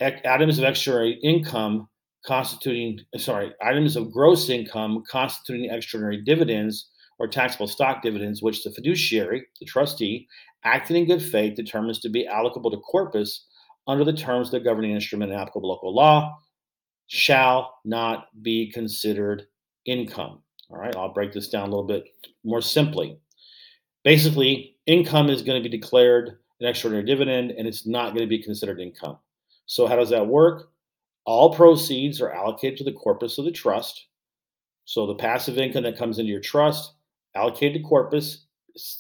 items 0.02 0.60
of 0.60 0.66
extraordinary 0.66 1.20
income 1.24 1.88
constituting, 2.26 3.00
sorry, 3.18 3.54
items 3.62 3.96
of 3.96 4.12
gross 4.12 4.50
income 4.50 5.04
constituting 5.10 5.70
extraordinary 5.70 6.22
dividends 6.24 6.90
or 7.20 7.28
taxable 7.28 7.68
stock 7.68 8.02
dividends, 8.02 8.42
which 8.42 8.64
the 8.64 8.72
fiduciary, 8.72 9.44
the 9.60 9.66
trustee, 9.66 10.28
acting 10.64 10.98
in 10.98 11.06
good 11.06 11.22
faith, 11.22 11.56
determines 11.56 12.00
to 12.00 12.10
be 12.10 12.28
allocable 12.28 12.70
to 12.70 12.78
corpus 12.78 13.46
under 13.88 14.04
the 14.04 14.14
terms 14.14 14.48
of 14.48 14.52
the 14.52 14.60
governing 14.60 14.92
instrument 14.92 15.32
and 15.32 15.40
applicable 15.40 15.70
local 15.70 15.94
law, 15.94 16.38
shall 17.08 17.80
not 17.86 18.28
be 18.44 18.72
considered 18.72 19.48
income. 19.86 20.42
All 20.70 20.78
right, 20.78 20.96
I'll 20.96 21.14
break 21.14 21.32
this 21.32 21.48
down 21.48 21.70
a 21.70 21.72
little 21.72 21.88
bit 21.88 22.06
more 22.44 22.62
simply. 22.62 23.18
Basically, 24.04 24.76
income 24.86 25.30
is 25.30 25.42
going 25.42 25.62
to 25.62 25.70
be 25.70 25.76
declared 25.76 26.38
an 26.60 26.68
extraordinary 26.68 27.06
dividend 27.06 27.52
and 27.52 27.68
it's 27.68 27.86
not 27.86 28.10
going 28.10 28.26
to 28.26 28.28
be 28.28 28.42
considered 28.42 28.80
income. 28.80 29.18
So, 29.66 29.88
how 29.88 29.96
does 29.96 30.10
that 30.10 30.28
work? 30.28 30.70
All 31.26 31.54
proceeds 31.54 32.22
are 32.22 32.32
allocated 32.32 32.78
to 32.80 32.84
the 32.84 32.94
corpus 32.94 33.38
of 33.38 33.46
the 33.46 33.52
trust. 33.52 34.08
So, 34.86 35.06
the 35.06 35.16
passive 35.16 35.58
income 35.58 35.84
that 35.84 35.98
comes 35.98 36.20
into 36.20 36.32
your 36.32 36.42
trust, 36.42 36.94
allocated 37.36 37.82
to 37.82 37.88
corpus, 37.88 38.46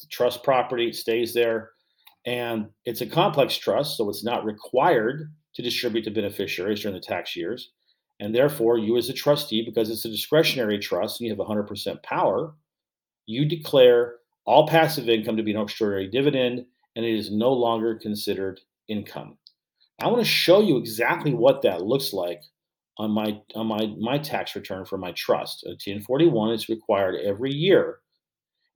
trust 0.09 0.43
property, 0.43 0.91
stays 0.91 1.33
there. 1.33 1.71
And 2.27 2.67
it's 2.83 2.99
a 2.99 3.07
complex 3.07 3.57
trust, 3.57 3.95
so 3.95 4.09
it's 4.09 4.23
not 4.23 4.43
required 4.43 5.33
to 5.55 5.61
distribute 5.61 6.03
to 6.03 6.11
beneficiaries 6.11 6.81
during 6.81 6.93
the 6.93 7.01
tax 7.01 7.35
years. 7.37 7.71
And 8.19 8.35
therefore, 8.35 8.77
you 8.77 8.97
as 8.97 9.07
a 9.07 9.13
trustee, 9.13 9.63
because 9.63 9.89
it's 9.89 10.03
a 10.03 10.09
discretionary 10.09 10.77
trust 10.77 11.21
and 11.21 11.27
you 11.27 11.35
have 11.35 11.47
100% 11.47 12.03
power, 12.03 12.53
you 13.27 13.45
declare 13.45 14.15
all 14.45 14.67
passive 14.67 15.07
income 15.07 15.37
to 15.37 15.43
be 15.43 15.53
an 15.53 15.61
extraordinary 15.61 16.09
dividend, 16.09 16.65
and 16.97 17.05
it 17.05 17.15
is 17.15 17.31
no 17.31 17.53
longer 17.53 17.95
considered 17.95 18.59
income. 18.89 19.37
I 20.01 20.07
want 20.07 20.19
to 20.19 20.25
show 20.25 20.59
you 20.59 20.77
exactly 20.77 21.33
what 21.33 21.61
that 21.61 21.83
looks 21.83 22.11
like 22.11 22.41
on 22.97 23.11
my 23.11 23.39
on 23.55 23.67
my 23.67 23.87
my 23.99 24.17
tax 24.17 24.55
return 24.55 24.85
for 24.85 24.97
my 24.97 25.11
trust. 25.13 25.63
A 25.65 25.69
1041 25.69 26.51
is 26.51 26.69
required 26.69 27.15
every 27.23 27.53
year. 27.53 27.99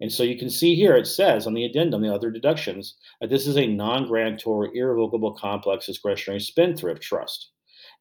And 0.01 0.11
so 0.11 0.23
you 0.23 0.37
can 0.37 0.49
see 0.49 0.75
here 0.75 0.93
it 0.95 1.07
says 1.07 1.47
on 1.47 1.53
the 1.53 1.63
addendum, 1.63 2.01
the 2.01 2.13
other 2.13 2.31
deductions, 2.31 2.95
that 3.21 3.29
this 3.29 3.47
is 3.47 3.55
a 3.55 3.67
non-grantor 3.67 4.75
irrevocable 4.75 5.33
complex 5.33 5.85
discretionary 5.85 6.41
spendthrift 6.41 7.01
trust. 7.01 7.51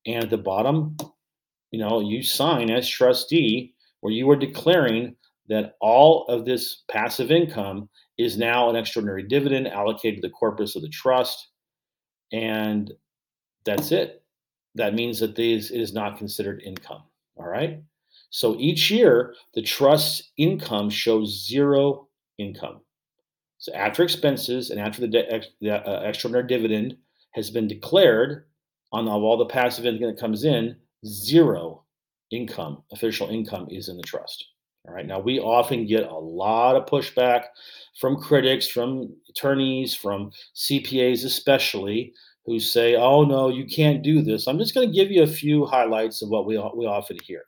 And 0.06 0.25
at 0.25 0.30
the 0.30 0.38
bottom, 0.38 0.96
you 1.70 1.78
know, 1.78 2.00
you 2.00 2.23
sign 2.23 2.70
as 2.70 2.88
trustee 2.88 3.75
where 4.00 4.12
you 4.12 4.28
are 4.30 4.37
declaring 4.37 5.16
that 5.49 5.75
all 5.80 6.26
of 6.26 6.44
this 6.44 6.82
passive 6.88 7.30
income 7.30 7.88
is 8.18 8.38
now 8.38 8.70
an 8.70 8.76
extraordinary 8.76 9.23
dividend 9.23 9.68
allocated 9.68 10.23
to 10.23 10.28
the 10.28 10.32
corpus 10.32 10.76
of 10.76 10.82
the 10.82 10.88
trust. 10.88 11.49
And 12.32 12.92
that's 13.64 13.92
it. 13.92 14.23
That 14.75 14.94
means 14.94 15.20
that 15.20 15.37
these 15.37 15.70
is 15.70 15.92
not 15.92 16.18
considered 16.18 16.62
income. 16.64 17.02
All 17.37 17.46
right. 17.46 17.82
So 18.30 18.56
each 18.58 18.90
year, 18.90 19.35
the 19.54 19.62
trust's 19.62 20.30
income 20.37 20.90
shows 20.90 21.46
zero 21.46 22.08
income. 22.38 22.80
So 23.58 23.73
after 23.75 24.02
expenses 24.02 24.70
and 24.70 24.80
after 24.80 25.00
the, 25.00 25.08
de- 25.08 25.42
the 25.61 25.70
uh, 25.70 26.02
extraordinary 26.02 26.46
dividend 26.46 26.96
has 27.32 27.50
been 27.50 27.68
declared 27.68 28.44
on 28.92 29.08
all 29.08 29.37
the 29.37 29.46
passive 29.46 29.87
income 29.87 30.08
that 30.08 30.20
comes 30.20 30.44
in, 30.44 30.76
zero 31.04 31.85
income, 32.30 32.82
official 32.92 33.28
income 33.28 33.66
is 33.70 33.88
in 33.88 33.96
the 33.96 34.02
trust. 34.02 34.46
All 34.86 34.94
right. 34.94 35.06
Now, 35.06 35.18
we 35.18 35.40
often 35.40 35.86
get 35.86 36.04
a 36.04 36.16
lot 36.16 36.76
of 36.76 36.86
pushback 36.86 37.46
from 37.98 38.16
critics, 38.16 38.68
from 38.68 39.12
attorneys, 39.28 39.94
from 39.94 40.30
CPAs, 40.54 41.24
especially, 41.24 42.12
who 42.44 42.60
say, 42.60 42.94
oh, 42.94 43.24
no, 43.24 43.48
you 43.48 43.66
can't 43.66 44.02
do 44.02 44.22
this. 44.22 44.46
I'm 44.46 44.58
just 44.58 44.74
going 44.74 44.88
to 44.88 44.94
give 44.94 45.10
you 45.10 45.24
a 45.24 45.26
few 45.26 45.66
highlights 45.66 46.22
of 46.22 46.28
what 46.28 46.46
we, 46.46 46.56
we 46.76 46.86
often 46.86 47.18
hear. 47.24 47.42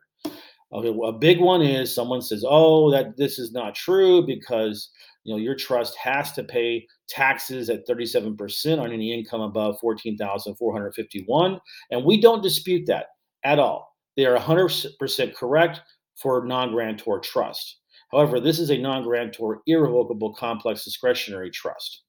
Okay, 0.73 0.91
well, 0.91 1.09
a 1.11 1.19
big 1.19 1.41
one 1.41 1.63
is 1.63 1.95
someone 1.95 2.21
says, 2.21 2.45
"Oh, 2.47 2.91
that 2.91 3.17
this 3.17 3.39
is 3.39 3.53
not 3.53 3.75
true 3.75 4.27
because 4.27 4.91
you 5.25 5.33
know 5.33 5.39
your 5.39 5.55
trust 5.55 5.97
has 5.97 6.33
to 6.33 6.45
pay 6.45 6.87
taxes 7.09 7.71
at 7.71 7.87
37% 7.89 8.79
on 8.79 8.93
any 8.93 9.15
income 9.15 9.41
above 9.41 9.79
14,451." 9.81 11.59
And 11.91 12.05
we 12.05 12.21
don't 12.21 12.43
dispute 12.43 12.85
that 12.87 13.07
at 13.45 13.59
all. 13.59 13.97
They 14.17 14.27
are 14.27 14.37
100% 14.37 15.35
correct 15.35 15.81
for 16.21 16.45
non 16.45 16.73
grantor 16.73 17.21
trust. 17.21 17.79
However, 18.11 18.41
this 18.41 18.59
is 18.59 18.71
a 18.71 18.79
non 18.79 19.05
grantor 19.05 19.61
irrevocable 19.67 20.35
complex 20.35 20.85
discretionary 20.85 21.51
trust. 21.51 22.03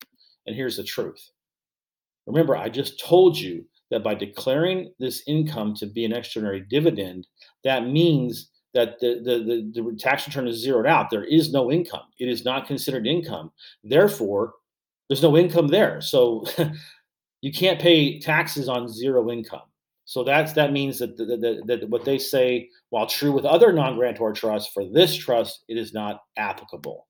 And 0.46 0.56
here's 0.56 0.78
the 0.78 0.84
truth. 0.84 1.30
Remember, 2.26 2.56
I 2.56 2.70
just 2.70 3.00
told 3.00 3.38
you 3.38 3.66
that 3.92 4.04
by 4.04 4.16
declaring 4.16 4.94
this 5.00 5.24
income 5.28 5.74
to 5.76 5.88
be 5.88 6.06
an 6.06 6.14
extraordinary 6.14 6.66
dividend, 6.70 7.28
that 7.64 7.88
means 7.88 8.50
that 8.74 9.00
the, 9.00 9.20
the, 9.24 9.72
the, 9.74 9.82
the, 9.82 9.98
tax 9.98 10.28
return 10.28 10.48
is 10.48 10.58
zeroed 10.58 10.86
out. 10.86 11.10
There 11.10 11.24
is 11.24 11.52
no 11.52 11.72
income. 11.72 12.04
It 12.20 12.30
is 12.30 12.46
not 12.46 12.68
considered 12.68 13.08
income. 13.08 13.52
Therefore, 13.84 14.54
there's 15.08 15.24
no 15.24 15.36
income 15.36 15.70
there. 15.70 16.02
So 16.02 16.46
you 17.42 17.52
can't 17.52 17.82
pay 17.82 18.20
taxes 18.20 18.70
on 18.70 18.88
zero 18.88 19.32
income. 19.32 19.62
So 20.10 20.24
that's 20.24 20.54
that 20.54 20.74
means 20.74 20.98
that, 20.98 21.18
that, 21.18 21.62
that, 21.68 21.88
what 21.88 22.04
they 22.04 22.18
say, 22.18 22.72
while 22.90 23.06
true 23.06 23.32
with 23.32 23.46
other 23.46 23.72
non-grantor 23.72 24.34
trusts, 24.34 24.74
for 24.74 24.84
this 24.84 25.16
trust 25.16 25.66
it 25.68 25.78
is 25.78 25.94
not 25.94 26.24
applicable. 26.36 27.06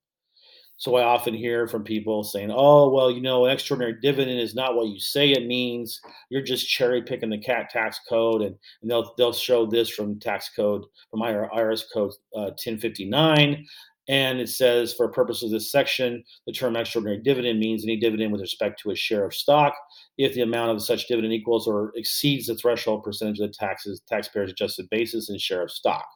So 0.75 0.95
I 0.95 1.03
often 1.03 1.33
hear 1.33 1.65
from 1.65 1.85
people 1.85 2.25
saying, 2.25 2.51
"Oh, 2.53 2.89
well, 2.89 3.09
you 3.09 3.21
know, 3.21 3.45
extraordinary 3.45 3.97
dividend 4.01 4.41
is 4.41 4.53
not 4.53 4.75
what 4.75 4.89
you 4.89 4.99
say 4.99 5.31
it 5.31 5.47
means. 5.47 6.01
You're 6.29 6.41
just 6.41 6.67
cherry 6.67 7.01
picking 7.01 7.29
the 7.29 7.37
cat 7.37 7.69
tax 7.69 8.01
code, 8.09 8.41
and, 8.41 8.57
and 8.81 8.91
they'll 8.91 9.13
they'll 9.17 9.31
show 9.31 9.65
this 9.65 9.89
from 9.89 10.19
tax 10.19 10.49
code 10.53 10.83
from 11.09 11.21
IRS 11.21 11.83
code 11.93 12.11
uh, 12.35 12.51
1059." 12.51 13.65
And 14.09 14.39
it 14.39 14.49
says, 14.49 14.91
for 14.91 15.07
purposes 15.07 15.43
of 15.43 15.51
this 15.51 15.71
section, 15.71 16.23
the 16.47 16.51
term 16.51 16.75
extraordinary 16.75 17.21
dividend 17.21 17.59
means 17.59 17.83
any 17.83 17.95
dividend 17.95 18.31
with 18.31 18.41
respect 18.41 18.81
to 18.81 18.89
a 18.89 18.95
share 18.95 19.23
of 19.23 19.35
stock 19.35 19.75
if 20.17 20.33
the 20.33 20.41
amount 20.41 20.71
of 20.71 20.81
such 20.81 21.07
dividend 21.07 21.31
equals 21.31 21.67
or 21.67 21.91
exceeds 21.95 22.47
the 22.47 22.55
threshold 22.55 23.03
percentage 23.03 23.39
of 23.39 23.47
the 23.47 23.53
taxes 23.53 24.01
taxpayers 24.09 24.49
adjusted 24.49 24.89
basis 24.89 25.29
and 25.29 25.39
share 25.39 25.61
of 25.61 25.69
stock. 25.69 26.07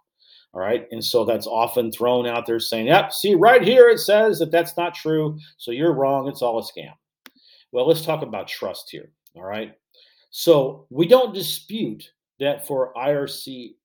All 0.56 0.62
right. 0.62 0.88
And 0.92 1.06
so 1.06 1.24
that's 1.24 1.46
often 1.46 1.92
thrown 1.92 2.26
out 2.26 2.48
there 2.48 2.60
saying, 2.60 2.88
yep, 2.88 3.14
see, 3.14 3.36
right 3.36 3.62
here 3.62 3.90
it 3.90 4.00
says 4.00 4.40
that 4.40 4.52
that's 4.52 4.76
not 4.76 4.96
true. 4.96 5.38
So 5.58 5.70
you're 5.70 5.94
wrong. 5.94 6.28
It's 6.28 6.42
all 6.42 6.58
a 6.58 6.64
scam. 6.64 6.94
Well, 7.72 7.88
let's 7.88 8.04
talk 8.04 8.24
about 8.24 8.48
trust 8.48 8.90
here. 8.90 9.12
All 9.36 9.44
right. 9.44 9.74
So 10.32 10.88
we 10.90 11.08
don't 11.08 11.34
dispute 11.34 12.12
that 12.40 12.66
for 12.66 12.92
IRC 12.96 13.76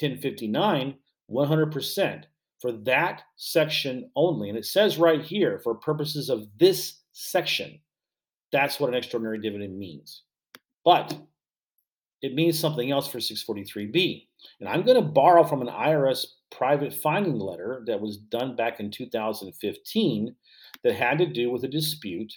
1059, 0.00 0.94
100% 1.30 2.24
for 2.60 2.72
that 2.72 3.22
section 3.36 4.10
only. 4.16 4.48
And 4.48 4.58
it 4.58 4.66
says 4.66 4.98
right 4.98 5.22
here, 5.22 5.60
for 5.62 5.74
purposes 5.74 6.30
of 6.30 6.46
this 6.58 7.00
section, 7.12 7.78
that's 8.52 8.78
what 8.78 8.88
an 8.88 8.94
extraordinary 8.94 9.40
dividend 9.40 9.78
means. 9.78 10.22
But 10.84 11.16
it 12.22 12.34
means 12.34 12.58
something 12.58 12.90
else 12.90 13.08
for 13.08 13.18
643B. 13.18 14.26
And 14.60 14.68
I'm 14.68 14.82
going 14.82 14.96
to 14.96 15.08
borrow 15.08 15.44
from 15.44 15.60
an 15.60 15.68
IRS 15.68 16.24
private 16.50 16.94
finding 16.94 17.38
letter 17.38 17.82
that 17.86 18.00
was 18.00 18.16
done 18.16 18.56
back 18.56 18.80
in 18.80 18.90
2015 18.90 20.34
that 20.84 20.94
had 20.94 21.18
to 21.18 21.26
do 21.26 21.50
with 21.50 21.64
a 21.64 21.68
dispute 21.68 22.32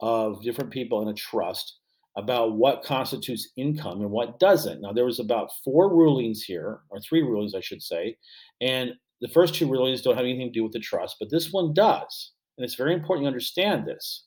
of 0.00 0.42
different 0.42 0.70
people 0.70 1.02
in 1.02 1.08
a 1.08 1.14
trust 1.14 1.78
about 2.16 2.56
what 2.56 2.82
constitutes 2.82 3.48
income 3.56 4.00
and 4.00 4.10
what 4.10 4.38
doesn't. 4.38 4.80
Now, 4.80 4.92
there 4.92 5.04
was 5.04 5.20
about 5.20 5.50
four 5.64 5.94
rulings 5.94 6.42
here, 6.42 6.80
or 6.88 7.00
three 7.00 7.22
rulings, 7.22 7.54
I 7.54 7.60
should 7.60 7.82
say, 7.82 8.16
and 8.60 8.92
the 9.20 9.28
first 9.28 9.54
two 9.54 9.70
rulings 9.70 10.02
don't 10.02 10.16
have 10.16 10.24
anything 10.24 10.48
to 10.48 10.58
do 10.58 10.62
with 10.62 10.72
the 10.72 10.80
trust, 10.80 11.16
but 11.18 11.30
this 11.30 11.52
one 11.52 11.72
does, 11.72 12.32
and 12.56 12.64
it's 12.64 12.74
very 12.74 12.92
important 12.92 13.24
you 13.24 13.28
understand 13.28 13.86
this. 13.86 14.24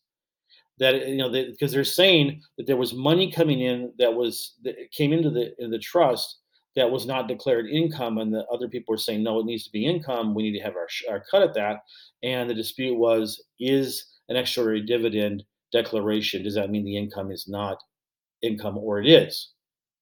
That 0.79 1.07
you 1.07 1.17
know, 1.17 1.29
because 1.29 1.71
they're 1.71 1.83
saying 1.83 2.41
that 2.57 2.65
there 2.65 2.77
was 2.77 2.93
money 2.93 3.31
coming 3.31 3.59
in 3.59 3.91
that 3.99 4.13
was 4.13 4.55
that 4.63 4.75
came 4.91 5.11
into 5.11 5.29
the 5.29 5.53
in 5.59 5.71
the 5.71 5.79
trust 5.79 6.37
that 6.75 6.89
was 6.89 7.05
not 7.05 7.27
declared 7.27 7.67
income, 7.67 8.17
and 8.17 8.33
the 8.33 8.45
other 8.45 8.69
people 8.69 8.93
were 8.93 8.97
saying 8.97 9.21
no, 9.21 9.39
it 9.39 9.45
needs 9.45 9.65
to 9.65 9.71
be 9.71 9.85
income. 9.85 10.33
We 10.33 10.43
need 10.43 10.57
to 10.57 10.63
have 10.63 10.75
our, 10.75 10.87
our 11.09 11.23
cut 11.29 11.41
at 11.41 11.53
that. 11.55 11.81
And 12.23 12.49
the 12.49 12.53
dispute 12.53 12.97
was: 12.97 13.43
is 13.59 14.05
an 14.29 14.37
extraordinary 14.37 14.85
dividend 14.85 15.43
declaration 15.71 16.43
does 16.43 16.55
that 16.55 16.69
mean 16.69 16.83
the 16.83 16.97
income 16.97 17.31
is 17.31 17.47
not 17.47 17.77
income 18.41 18.77
or 18.77 18.99
it 18.99 19.07
is? 19.07 19.51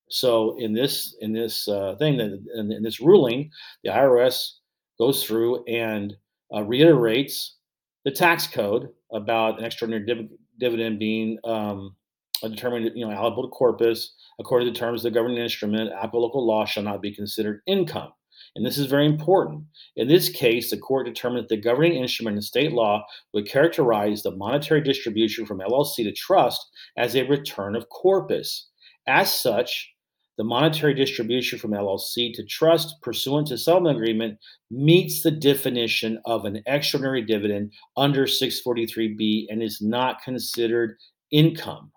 So 0.10 0.56
in 0.58 0.74
this 0.74 1.16
in 1.20 1.34
this 1.34 1.68
uh, 1.68 1.96
thing 2.00 2.18
that 2.18 2.40
in, 2.56 2.72
in, 2.72 2.84
this 2.84 3.02
ruling, 3.02 3.50
the 3.84 3.90
IRS 3.90 4.52
goes 5.00 5.24
through 5.24 5.64
and 5.66 6.16
uh, 6.56 6.64
reiterates 6.64 7.58
the 8.06 8.12
tax 8.12 8.48
code 8.48 8.90
about 9.12 9.60
an 9.60 9.66
extraordinary 9.66 10.06
div- 10.06 10.30
dividend 10.60 11.00
being 11.00 11.38
um, 11.44 11.96
determined, 12.42 12.92
you 12.96 13.06
know, 13.06 13.14
allocable 13.14 13.44
to 13.44 13.50
corpus 13.50 14.16
according 14.40 14.68
to 14.68 14.72
the 14.72 14.80
terms 14.80 15.04
of 15.04 15.12
the 15.12 15.18
governing 15.18 15.38
instrument. 15.38 15.92
Applicable 15.92 16.46
law 16.46 16.66
shall 16.66 16.84
not 16.84 17.02
be 17.02 17.14
considered 17.14 17.62
income. 17.68 18.12
And 18.56 18.66
this 18.66 18.78
is 18.78 18.88
very 18.88 19.06
important. 19.06 19.64
In 19.96 20.08
this 20.08 20.30
case, 20.30 20.70
the 20.70 20.78
court 20.78 21.06
determined 21.06 21.44
that 21.44 21.50
the 21.50 21.62
governing 21.62 21.94
instrument 21.94 22.38
in 22.38 22.42
state 22.42 22.72
law 22.72 23.06
would 23.34 23.48
characterize 23.48 24.24
the 24.24 24.32
monetary 24.32 24.82
distribution 24.82 25.46
from 25.46 25.60
LLC 25.60 25.98
to 26.04 26.12
trust 26.12 26.66
as 26.98 27.16
a 27.16 27.24
return 27.24 27.76
of 27.76 27.90
corpus. 27.90 28.68
As 29.08 29.34
such, 29.34 29.94
the 30.38 30.44
monetary 30.44 30.94
distribution 30.94 31.58
from 31.58 31.72
LLC 31.72 32.32
to 32.34 32.46
trust 32.46 33.02
pursuant 33.02 33.48
to 33.48 33.58
settlement 33.58 33.98
agreement 33.98 34.38
meets 34.70 35.24
the 35.24 35.32
definition 35.32 36.20
of 36.26 36.46
an 36.46 36.62
extraordinary 36.68 37.24
dividend 37.24 37.74
under 37.98 38.26
643B 38.26 39.48
and 39.50 39.64
is 39.64 39.82
not 39.82 40.22
considered 40.22 40.98
income. 41.32 41.92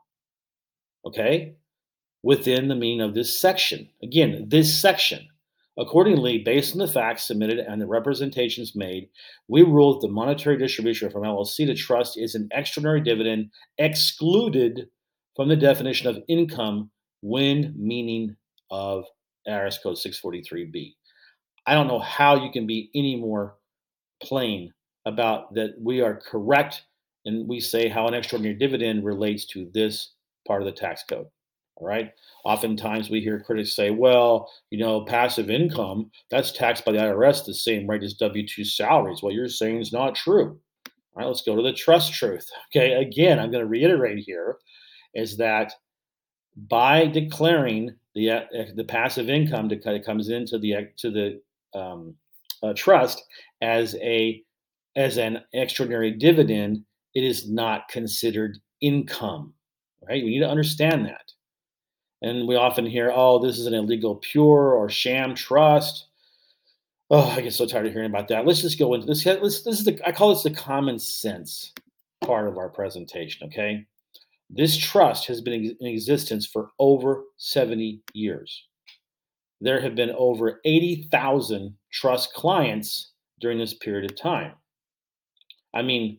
Okay? 1.05 1.55
Within 2.23 2.69
the 2.69 2.75
meaning 2.75 3.03
of 3.03 3.15
this 3.15 3.41
section. 3.41 3.89
Again, 4.03 4.47
this 4.49 4.81
section. 4.81 5.27
Accordingly, 5.79 6.39
based 6.39 6.73
on 6.73 6.79
the 6.79 6.89
facts 6.89 7.27
submitted 7.27 7.59
and 7.59 7.81
the 7.81 7.87
representations 7.87 8.75
made, 8.75 9.09
we 9.49 9.63
rule 9.63 9.95
that 9.95 10.07
the 10.07 10.13
monetary 10.13 10.59
distribution 10.59 11.11
from 11.11 11.23
LLC 11.23 11.67
to 11.67 11.75
trust 11.75 12.19
is 12.19 12.35
an 12.35 12.49
extraordinary 12.53 13.01
dividend 13.01 13.51
excluded 13.79 14.89
from 15.37 15.49
the 15.49 15.57
definition 15.57 16.09
of 16.09 16.23
income 16.29 16.91
when 17.23 17.75
meaning 17.77 18.37
of 18.71 19.05
IRS 19.49 19.83
code 19.83 19.97
643B. 19.97 20.95
I 21.67 21.75
don't 21.75 21.89
know 21.89 21.99
how 21.99 22.43
you 22.43 22.51
can 22.51 22.67
be 22.67 22.91
any 22.95 23.17
more 23.17 23.57
plain 24.23 24.73
about 25.07 25.55
that 25.55 25.75
we 25.81 26.01
are 26.01 26.15
correct 26.15 26.85
and 27.27 27.49
we 27.49 27.61
say 27.61 27.89
how 27.89 28.07
an 28.07 28.15
extraordinary 28.15 28.59
dividend 28.59 29.05
relates 29.05 29.45
to 29.47 29.71
this 29.73 30.13
part 30.47 30.63
of 30.63 30.67
the 30.67 30.73
tax 30.73 31.05
code. 31.09 31.27
All 31.77 31.87
right. 31.87 32.13
Oftentimes 32.45 33.09
we 33.09 33.21
hear 33.21 33.41
critics 33.41 33.75
say, 33.75 33.91
well, 33.91 34.51
you 34.71 34.79
know, 34.79 35.05
passive 35.05 35.51
income, 35.51 36.11
that's 36.31 36.53
taxed 36.53 36.85
by 36.85 36.93
the 36.93 36.99
IRS 36.99 37.45
the 37.45 37.55
same 37.55 37.89
rate 37.89 38.03
as 38.03 38.15
W 38.15 38.47
2 38.47 38.65
salaries. 38.65 39.23
What 39.23 39.35
you're 39.35 39.49
saying 39.49 39.81
is 39.81 39.93
not 39.93 40.15
true. 40.15 40.59
All 40.87 41.17
right, 41.17 41.27
let's 41.27 41.43
go 41.43 41.57
to 41.57 41.63
the 41.63 41.73
trust 41.73 42.13
truth. 42.13 42.49
Okay. 42.69 42.95
Again, 42.95 43.39
I'm 43.39 43.51
going 43.51 43.65
to 43.65 43.69
reiterate 43.69 44.19
here 44.19 44.59
is 45.15 45.37
that 45.39 45.73
by 46.69 47.07
declaring 47.07 47.95
the 48.15 48.31
uh, 48.31 48.41
the 48.75 48.85
passive 48.85 49.31
income 49.31 49.69
that 49.69 50.05
comes 50.05 50.29
into 50.29 50.59
the 50.59 50.89
to 50.99 51.11
the 51.11 51.41
um, 51.79 52.15
uh, 52.63 52.73
trust 52.75 53.23
as 53.63 53.95
a 53.97 54.43
as 54.97 55.19
an 55.19 55.43
extraordinary 55.53 56.11
dividend, 56.11 56.85
it 57.15 57.25
is 57.25 57.49
not 57.49 57.89
considered 57.89 58.59
income. 58.81 59.55
Right? 60.07 60.25
We 60.25 60.31
need 60.31 60.41
to 60.41 60.49
understand 60.49 61.07
that. 61.07 61.33
And 62.23 62.49
we 62.49 62.57
often 62.57 62.85
hear, 62.85 63.13
"Oh, 63.15 63.39
this 63.39 63.59
is 63.59 63.67
an 63.67 63.75
illegal 63.75 64.17
pure 64.17 64.75
or 64.75 64.89
sham 64.89 65.35
trust." 65.35 66.07
Oh, 67.13 67.29
I 67.31 67.41
get 67.41 67.55
so 67.55 67.67
tired 67.67 67.87
of 67.87 67.93
hearing 67.93 68.11
about 68.11 68.29
that. 68.29 68.47
Let's 68.47 68.63
just 68.63 68.79
go 68.79 68.95
into 68.95 69.07
this. 69.07 69.25
Let's, 69.25 69.63
this 69.63 69.79
is 69.79 69.85
the 69.85 70.01
I 70.07 70.13
call 70.13 70.31
this 70.31 70.43
the 70.43 70.51
common 70.51 70.99
sense 70.99 71.73
part 72.21 72.47
of 72.49 72.59
our 72.59 72.69
presentation. 72.69 73.47
Okay, 73.49 73.87
this 74.53 74.77
trust 74.77 75.27
has 75.29 75.41
been 75.41 75.77
in 75.81 75.87
existence 75.87 76.47
for 76.47 76.71
over 76.79 77.25
70 77.37 78.03
years. 78.13 78.65
There 79.61 79.81
have 79.81 79.95
been 79.95 80.11
over 80.11 80.61
80,000 80.65 81.77
trust 81.93 82.35
clients 82.35 83.13
during 83.41 83.59
this 83.59 83.75
period 83.75 84.11
of 84.11 84.17
time. 84.17 84.53
I 85.73 85.83
mean, 85.83 86.19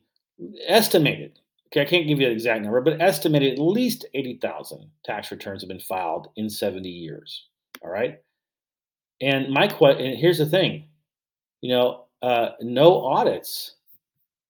estimated, 0.65 1.39
okay, 1.67 1.82
I 1.82 1.86
can't 1.86 2.08
give 2.08 2.20
you 2.20 2.28
an 2.28 2.34
exact 2.34 2.63
number, 2.63 2.82
but 2.82 3.02
estimated 3.02 3.54
at 3.54 3.60
least 3.60 4.06
80,000 4.13 4.89
tax 5.04 5.30
returns 5.32 5.62
have 5.62 5.70
been 5.70 5.80
filed 5.80 6.30
in 6.38 6.50
70 6.50 6.88
years. 6.88 7.48
All 7.84 7.91
right. 7.91 8.22
And 9.20 9.50
my 9.50 9.67
question, 9.67 10.15
here's 10.15 10.38
the 10.38 10.46
thing, 10.46 10.86
you 11.62 11.70
know, 11.70 12.06
uh, 12.22 12.52
no 12.62 13.04
audits, 13.04 13.76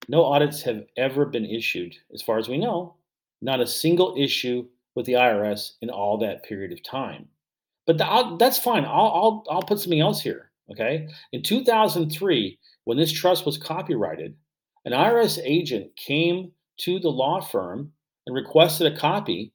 no 0.07 0.23
audits 0.23 0.61
have 0.61 0.85
ever 0.97 1.25
been 1.25 1.45
issued, 1.45 1.95
as 2.13 2.21
far 2.21 2.37
as 2.37 2.47
we 2.47 2.57
know, 2.57 2.95
not 3.41 3.59
a 3.59 3.67
single 3.67 4.15
issue 4.17 4.65
with 4.95 5.05
the 5.05 5.13
IRS 5.13 5.71
in 5.81 5.89
all 5.89 6.17
that 6.19 6.43
period 6.43 6.71
of 6.71 6.83
time. 6.83 7.27
But 7.87 7.97
the, 7.97 8.35
that's 8.39 8.59
fine. 8.59 8.85
I'll, 8.85 8.91
I'll, 8.91 9.43
I'll 9.49 9.61
put 9.61 9.79
something 9.79 10.01
else 10.01 10.21
here. 10.21 10.51
Okay. 10.71 11.07
In 11.33 11.43
2003, 11.43 12.59
when 12.85 12.97
this 12.97 13.11
trust 13.11 13.45
was 13.45 13.57
copyrighted, 13.57 14.35
an 14.85 14.93
IRS 14.93 15.39
agent 15.43 15.95
came 15.95 16.51
to 16.79 16.99
the 16.99 17.09
law 17.09 17.41
firm 17.41 17.91
and 18.25 18.35
requested 18.35 18.91
a 18.91 18.97
copy 18.97 19.53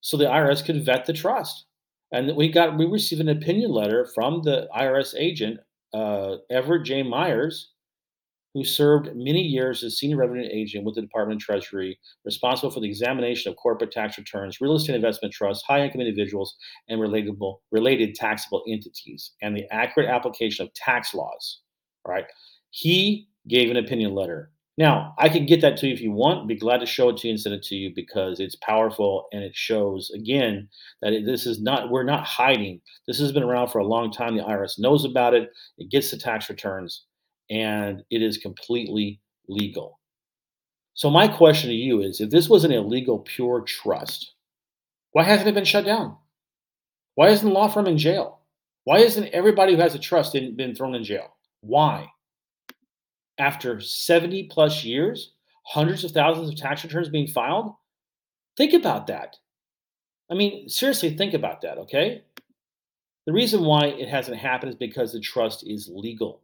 so 0.00 0.16
the 0.16 0.24
IRS 0.24 0.64
could 0.64 0.84
vet 0.84 1.06
the 1.06 1.12
trust. 1.12 1.66
And 2.12 2.36
we 2.36 2.48
got 2.48 2.76
we 2.76 2.86
received 2.86 3.20
an 3.20 3.28
opinion 3.28 3.72
letter 3.72 4.06
from 4.14 4.42
the 4.42 4.68
IRS 4.76 5.14
agent, 5.18 5.60
uh, 5.92 6.36
Everett 6.50 6.84
J. 6.84 7.02
Myers, 7.02 7.70
who 8.54 8.64
served 8.64 9.10
many 9.16 9.42
years 9.42 9.82
as 9.82 9.98
senior 9.98 10.16
revenue 10.16 10.48
agent 10.50 10.84
with 10.84 10.94
the 10.94 11.02
Department 11.02 11.42
of 11.42 11.44
Treasury, 11.44 11.98
responsible 12.24 12.70
for 12.70 12.78
the 12.78 12.88
examination 12.88 13.50
of 13.50 13.56
corporate 13.56 13.90
tax 13.90 14.16
returns, 14.16 14.60
real 14.60 14.76
estate 14.76 14.94
investment 14.94 15.34
trusts, 15.34 15.64
high 15.66 15.84
income 15.84 16.00
individuals, 16.00 16.56
and 16.88 17.00
relatable, 17.00 17.56
related 17.72 18.14
taxable 18.14 18.62
entities, 18.68 19.32
and 19.42 19.56
the 19.56 19.66
accurate 19.72 20.08
application 20.08 20.64
of 20.64 20.72
tax 20.74 21.12
laws. 21.14 21.62
All 22.04 22.14
right. 22.14 22.26
He 22.70 23.28
gave 23.48 23.70
an 23.70 23.76
opinion 23.76 24.14
letter. 24.14 24.52
Now, 24.76 25.14
I 25.18 25.28
can 25.28 25.46
get 25.46 25.60
that 25.60 25.76
to 25.78 25.86
you 25.86 25.94
if 25.94 26.00
you 26.00 26.10
want. 26.10 26.48
Be 26.48 26.56
glad 26.56 26.78
to 26.78 26.86
show 26.86 27.08
it 27.08 27.16
to 27.18 27.28
you 27.28 27.32
and 27.32 27.40
send 27.40 27.54
it 27.54 27.62
to 27.64 27.76
you 27.76 27.92
because 27.94 28.40
it's 28.40 28.56
powerful 28.56 29.26
and 29.32 29.42
it 29.42 29.54
shows 29.54 30.10
again 30.14 30.68
that 31.00 31.22
this 31.24 31.46
is 31.46 31.62
not 31.62 31.90
we're 31.90 32.02
not 32.02 32.24
hiding. 32.24 32.80
This 33.06 33.18
has 33.20 33.30
been 33.30 33.44
around 33.44 33.68
for 33.68 33.78
a 33.78 33.86
long 33.86 34.10
time. 34.10 34.36
The 34.36 34.42
IRS 34.42 34.78
knows 34.78 35.04
about 35.04 35.32
it. 35.32 35.50
It 35.78 35.90
gets 35.90 36.10
the 36.10 36.16
tax 36.16 36.50
returns 36.50 37.04
and 37.50 38.02
it 38.10 38.22
is 38.22 38.38
completely 38.38 39.20
legal. 39.48 40.00
So, 40.94 41.10
my 41.10 41.28
question 41.28 41.70
to 41.70 41.76
you 41.76 42.00
is 42.02 42.20
if 42.20 42.30
this 42.30 42.48
was 42.48 42.64
an 42.64 42.72
illegal 42.72 43.18
pure 43.18 43.62
trust, 43.62 44.34
why 45.12 45.24
hasn't 45.24 45.48
it 45.48 45.54
been 45.54 45.64
shut 45.64 45.84
down? 45.84 46.16
Why 47.14 47.28
isn't 47.28 47.46
the 47.46 47.54
law 47.54 47.68
firm 47.68 47.86
in 47.86 47.98
jail? 47.98 48.40
Why 48.84 48.98
isn't 48.98 49.28
everybody 49.28 49.74
who 49.74 49.80
has 49.80 49.94
a 49.94 49.98
trust 49.98 50.32
been 50.32 50.74
thrown 50.74 50.94
in 50.94 51.04
jail? 51.04 51.36
Why? 51.60 52.10
after 53.38 53.80
70 53.80 54.44
plus 54.44 54.84
years, 54.84 55.32
hundreds 55.64 56.04
of 56.04 56.12
thousands 56.12 56.48
of 56.48 56.56
tax 56.56 56.84
returns 56.84 57.08
being 57.08 57.26
filed? 57.26 57.72
Think 58.56 58.72
about 58.72 59.06
that. 59.08 59.36
I 60.30 60.34
mean, 60.34 60.68
seriously, 60.68 61.16
think 61.16 61.34
about 61.34 61.60
that, 61.62 61.78
okay? 61.78 62.22
The 63.26 63.32
reason 63.32 63.64
why 63.64 63.86
it 63.86 64.08
hasn't 64.08 64.36
happened 64.36 64.70
is 64.70 64.78
because 64.78 65.12
the 65.12 65.20
trust 65.20 65.66
is 65.66 65.90
legal. 65.92 66.42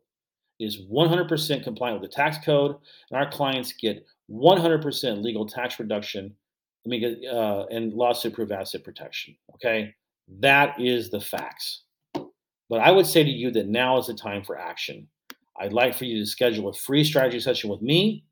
Is 0.60 0.82
100% 0.92 1.64
compliant 1.64 2.00
with 2.00 2.10
the 2.10 2.14
tax 2.14 2.36
code, 2.44 2.76
and 3.10 3.18
our 3.18 3.30
clients 3.30 3.72
get 3.72 4.04
100% 4.30 5.22
legal 5.22 5.46
tax 5.46 5.80
reduction 5.80 6.34
I 6.86 6.88
mean, 6.88 7.22
uh, 7.30 7.66
and 7.70 7.92
lawsuit 7.92 8.32
proof 8.34 8.50
asset 8.50 8.82
protection. 8.84 9.36
Okay, 9.54 9.94
that 10.40 10.80
is 10.80 11.10
the 11.10 11.20
facts. 11.20 11.82
But 12.14 12.80
I 12.80 12.90
would 12.90 13.06
say 13.06 13.22
to 13.24 13.30
you 13.30 13.50
that 13.52 13.68
now 13.68 13.98
is 13.98 14.06
the 14.06 14.14
time 14.14 14.42
for 14.44 14.58
action. 14.58 15.06
I'd 15.58 15.74
like 15.74 15.94
for 15.94 16.04
you 16.04 16.20
to 16.20 16.26
schedule 16.26 16.68
a 16.68 16.72
free 16.72 17.02
strategy 17.04 17.40
session 17.40 17.68
with 17.68 17.82
me 17.82 18.24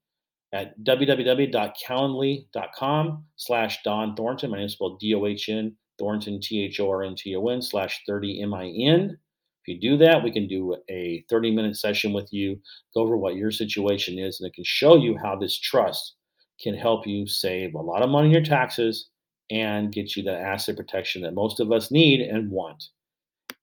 at 0.53 0.79
www.calendly.com 0.83 3.25
slash 3.37 3.79
Dohn 3.85 4.17
Thornton. 4.17 4.51
My 4.51 4.57
name 4.59 4.67
is 4.67 4.73
spelled 4.73 5.01
D-O-H-N, 5.01 5.77
Thornton, 5.99 6.41
T-H-O-R-N-T-O-N 6.41 7.61
slash 7.61 8.03
30-M-I-N. 8.09 9.19
You 9.68 9.78
do 9.78 9.96
that, 9.98 10.22
we 10.22 10.33
can 10.33 10.48
do 10.48 10.76
a 10.88 11.24
30-minute 11.31 11.76
session 11.76 12.12
with 12.12 12.33
you, 12.33 12.59
go 12.94 13.02
over 13.02 13.16
what 13.16 13.37
your 13.37 13.50
situation 13.50 14.18
is, 14.18 14.40
and 14.40 14.48
it 14.48 14.54
can 14.54 14.64
show 14.64 14.96
you 14.96 15.16
how 15.16 15.37
this 15.37 15.59
trust 15.59 16.14
can 16.61 16.74
help 16.74 17.07
you 17.07 17.26
save 17.26 17.74
a 17.74 17.81
lot 17.81 18.02
of 18.02 18.11
money 18.11 18.26
in 18.26 18.33
your 18.33 18.42
taxes 18.42 19.09
and 19.50 19.92
get 19.92 20.16
you 20.16 20.22
the 20.22 20.37
asset 20.37 20.76
protection 20.76 21.22
that 21.22 21.35
most 21.35 21.61
of 21.61 21.70
us 21.72 21.90
need 21.90 22.20
and 22.20 22.50
want. 22.50 22.85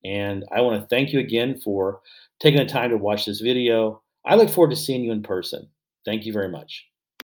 And 0.04 0.46
I 0.56 0.62
want 0.62 0.80
to 0.82 0.88
thank 0.88 1.12
you 1.12 1.20
again 1.20 1.60
for 1.60 2.00
taking 2.40 2.60
the 2.60 2.72
time 2.72 2.92
to 2.92 2.98
watch 2.98 3.26
this 3.26 3.42
video. 3.42 4.02
I 4.26 4.36
look 4.36 4.50
forward 4.50 4.72
to 4.72 4.76
seeing 4.76 5.04
you 5.04 5.12
in 5.12 5.24
person. 5.24 5.68
Thank 6.06 6.26
you 6.26 6.34
very 6.34 6.50
much. 6.50 6.86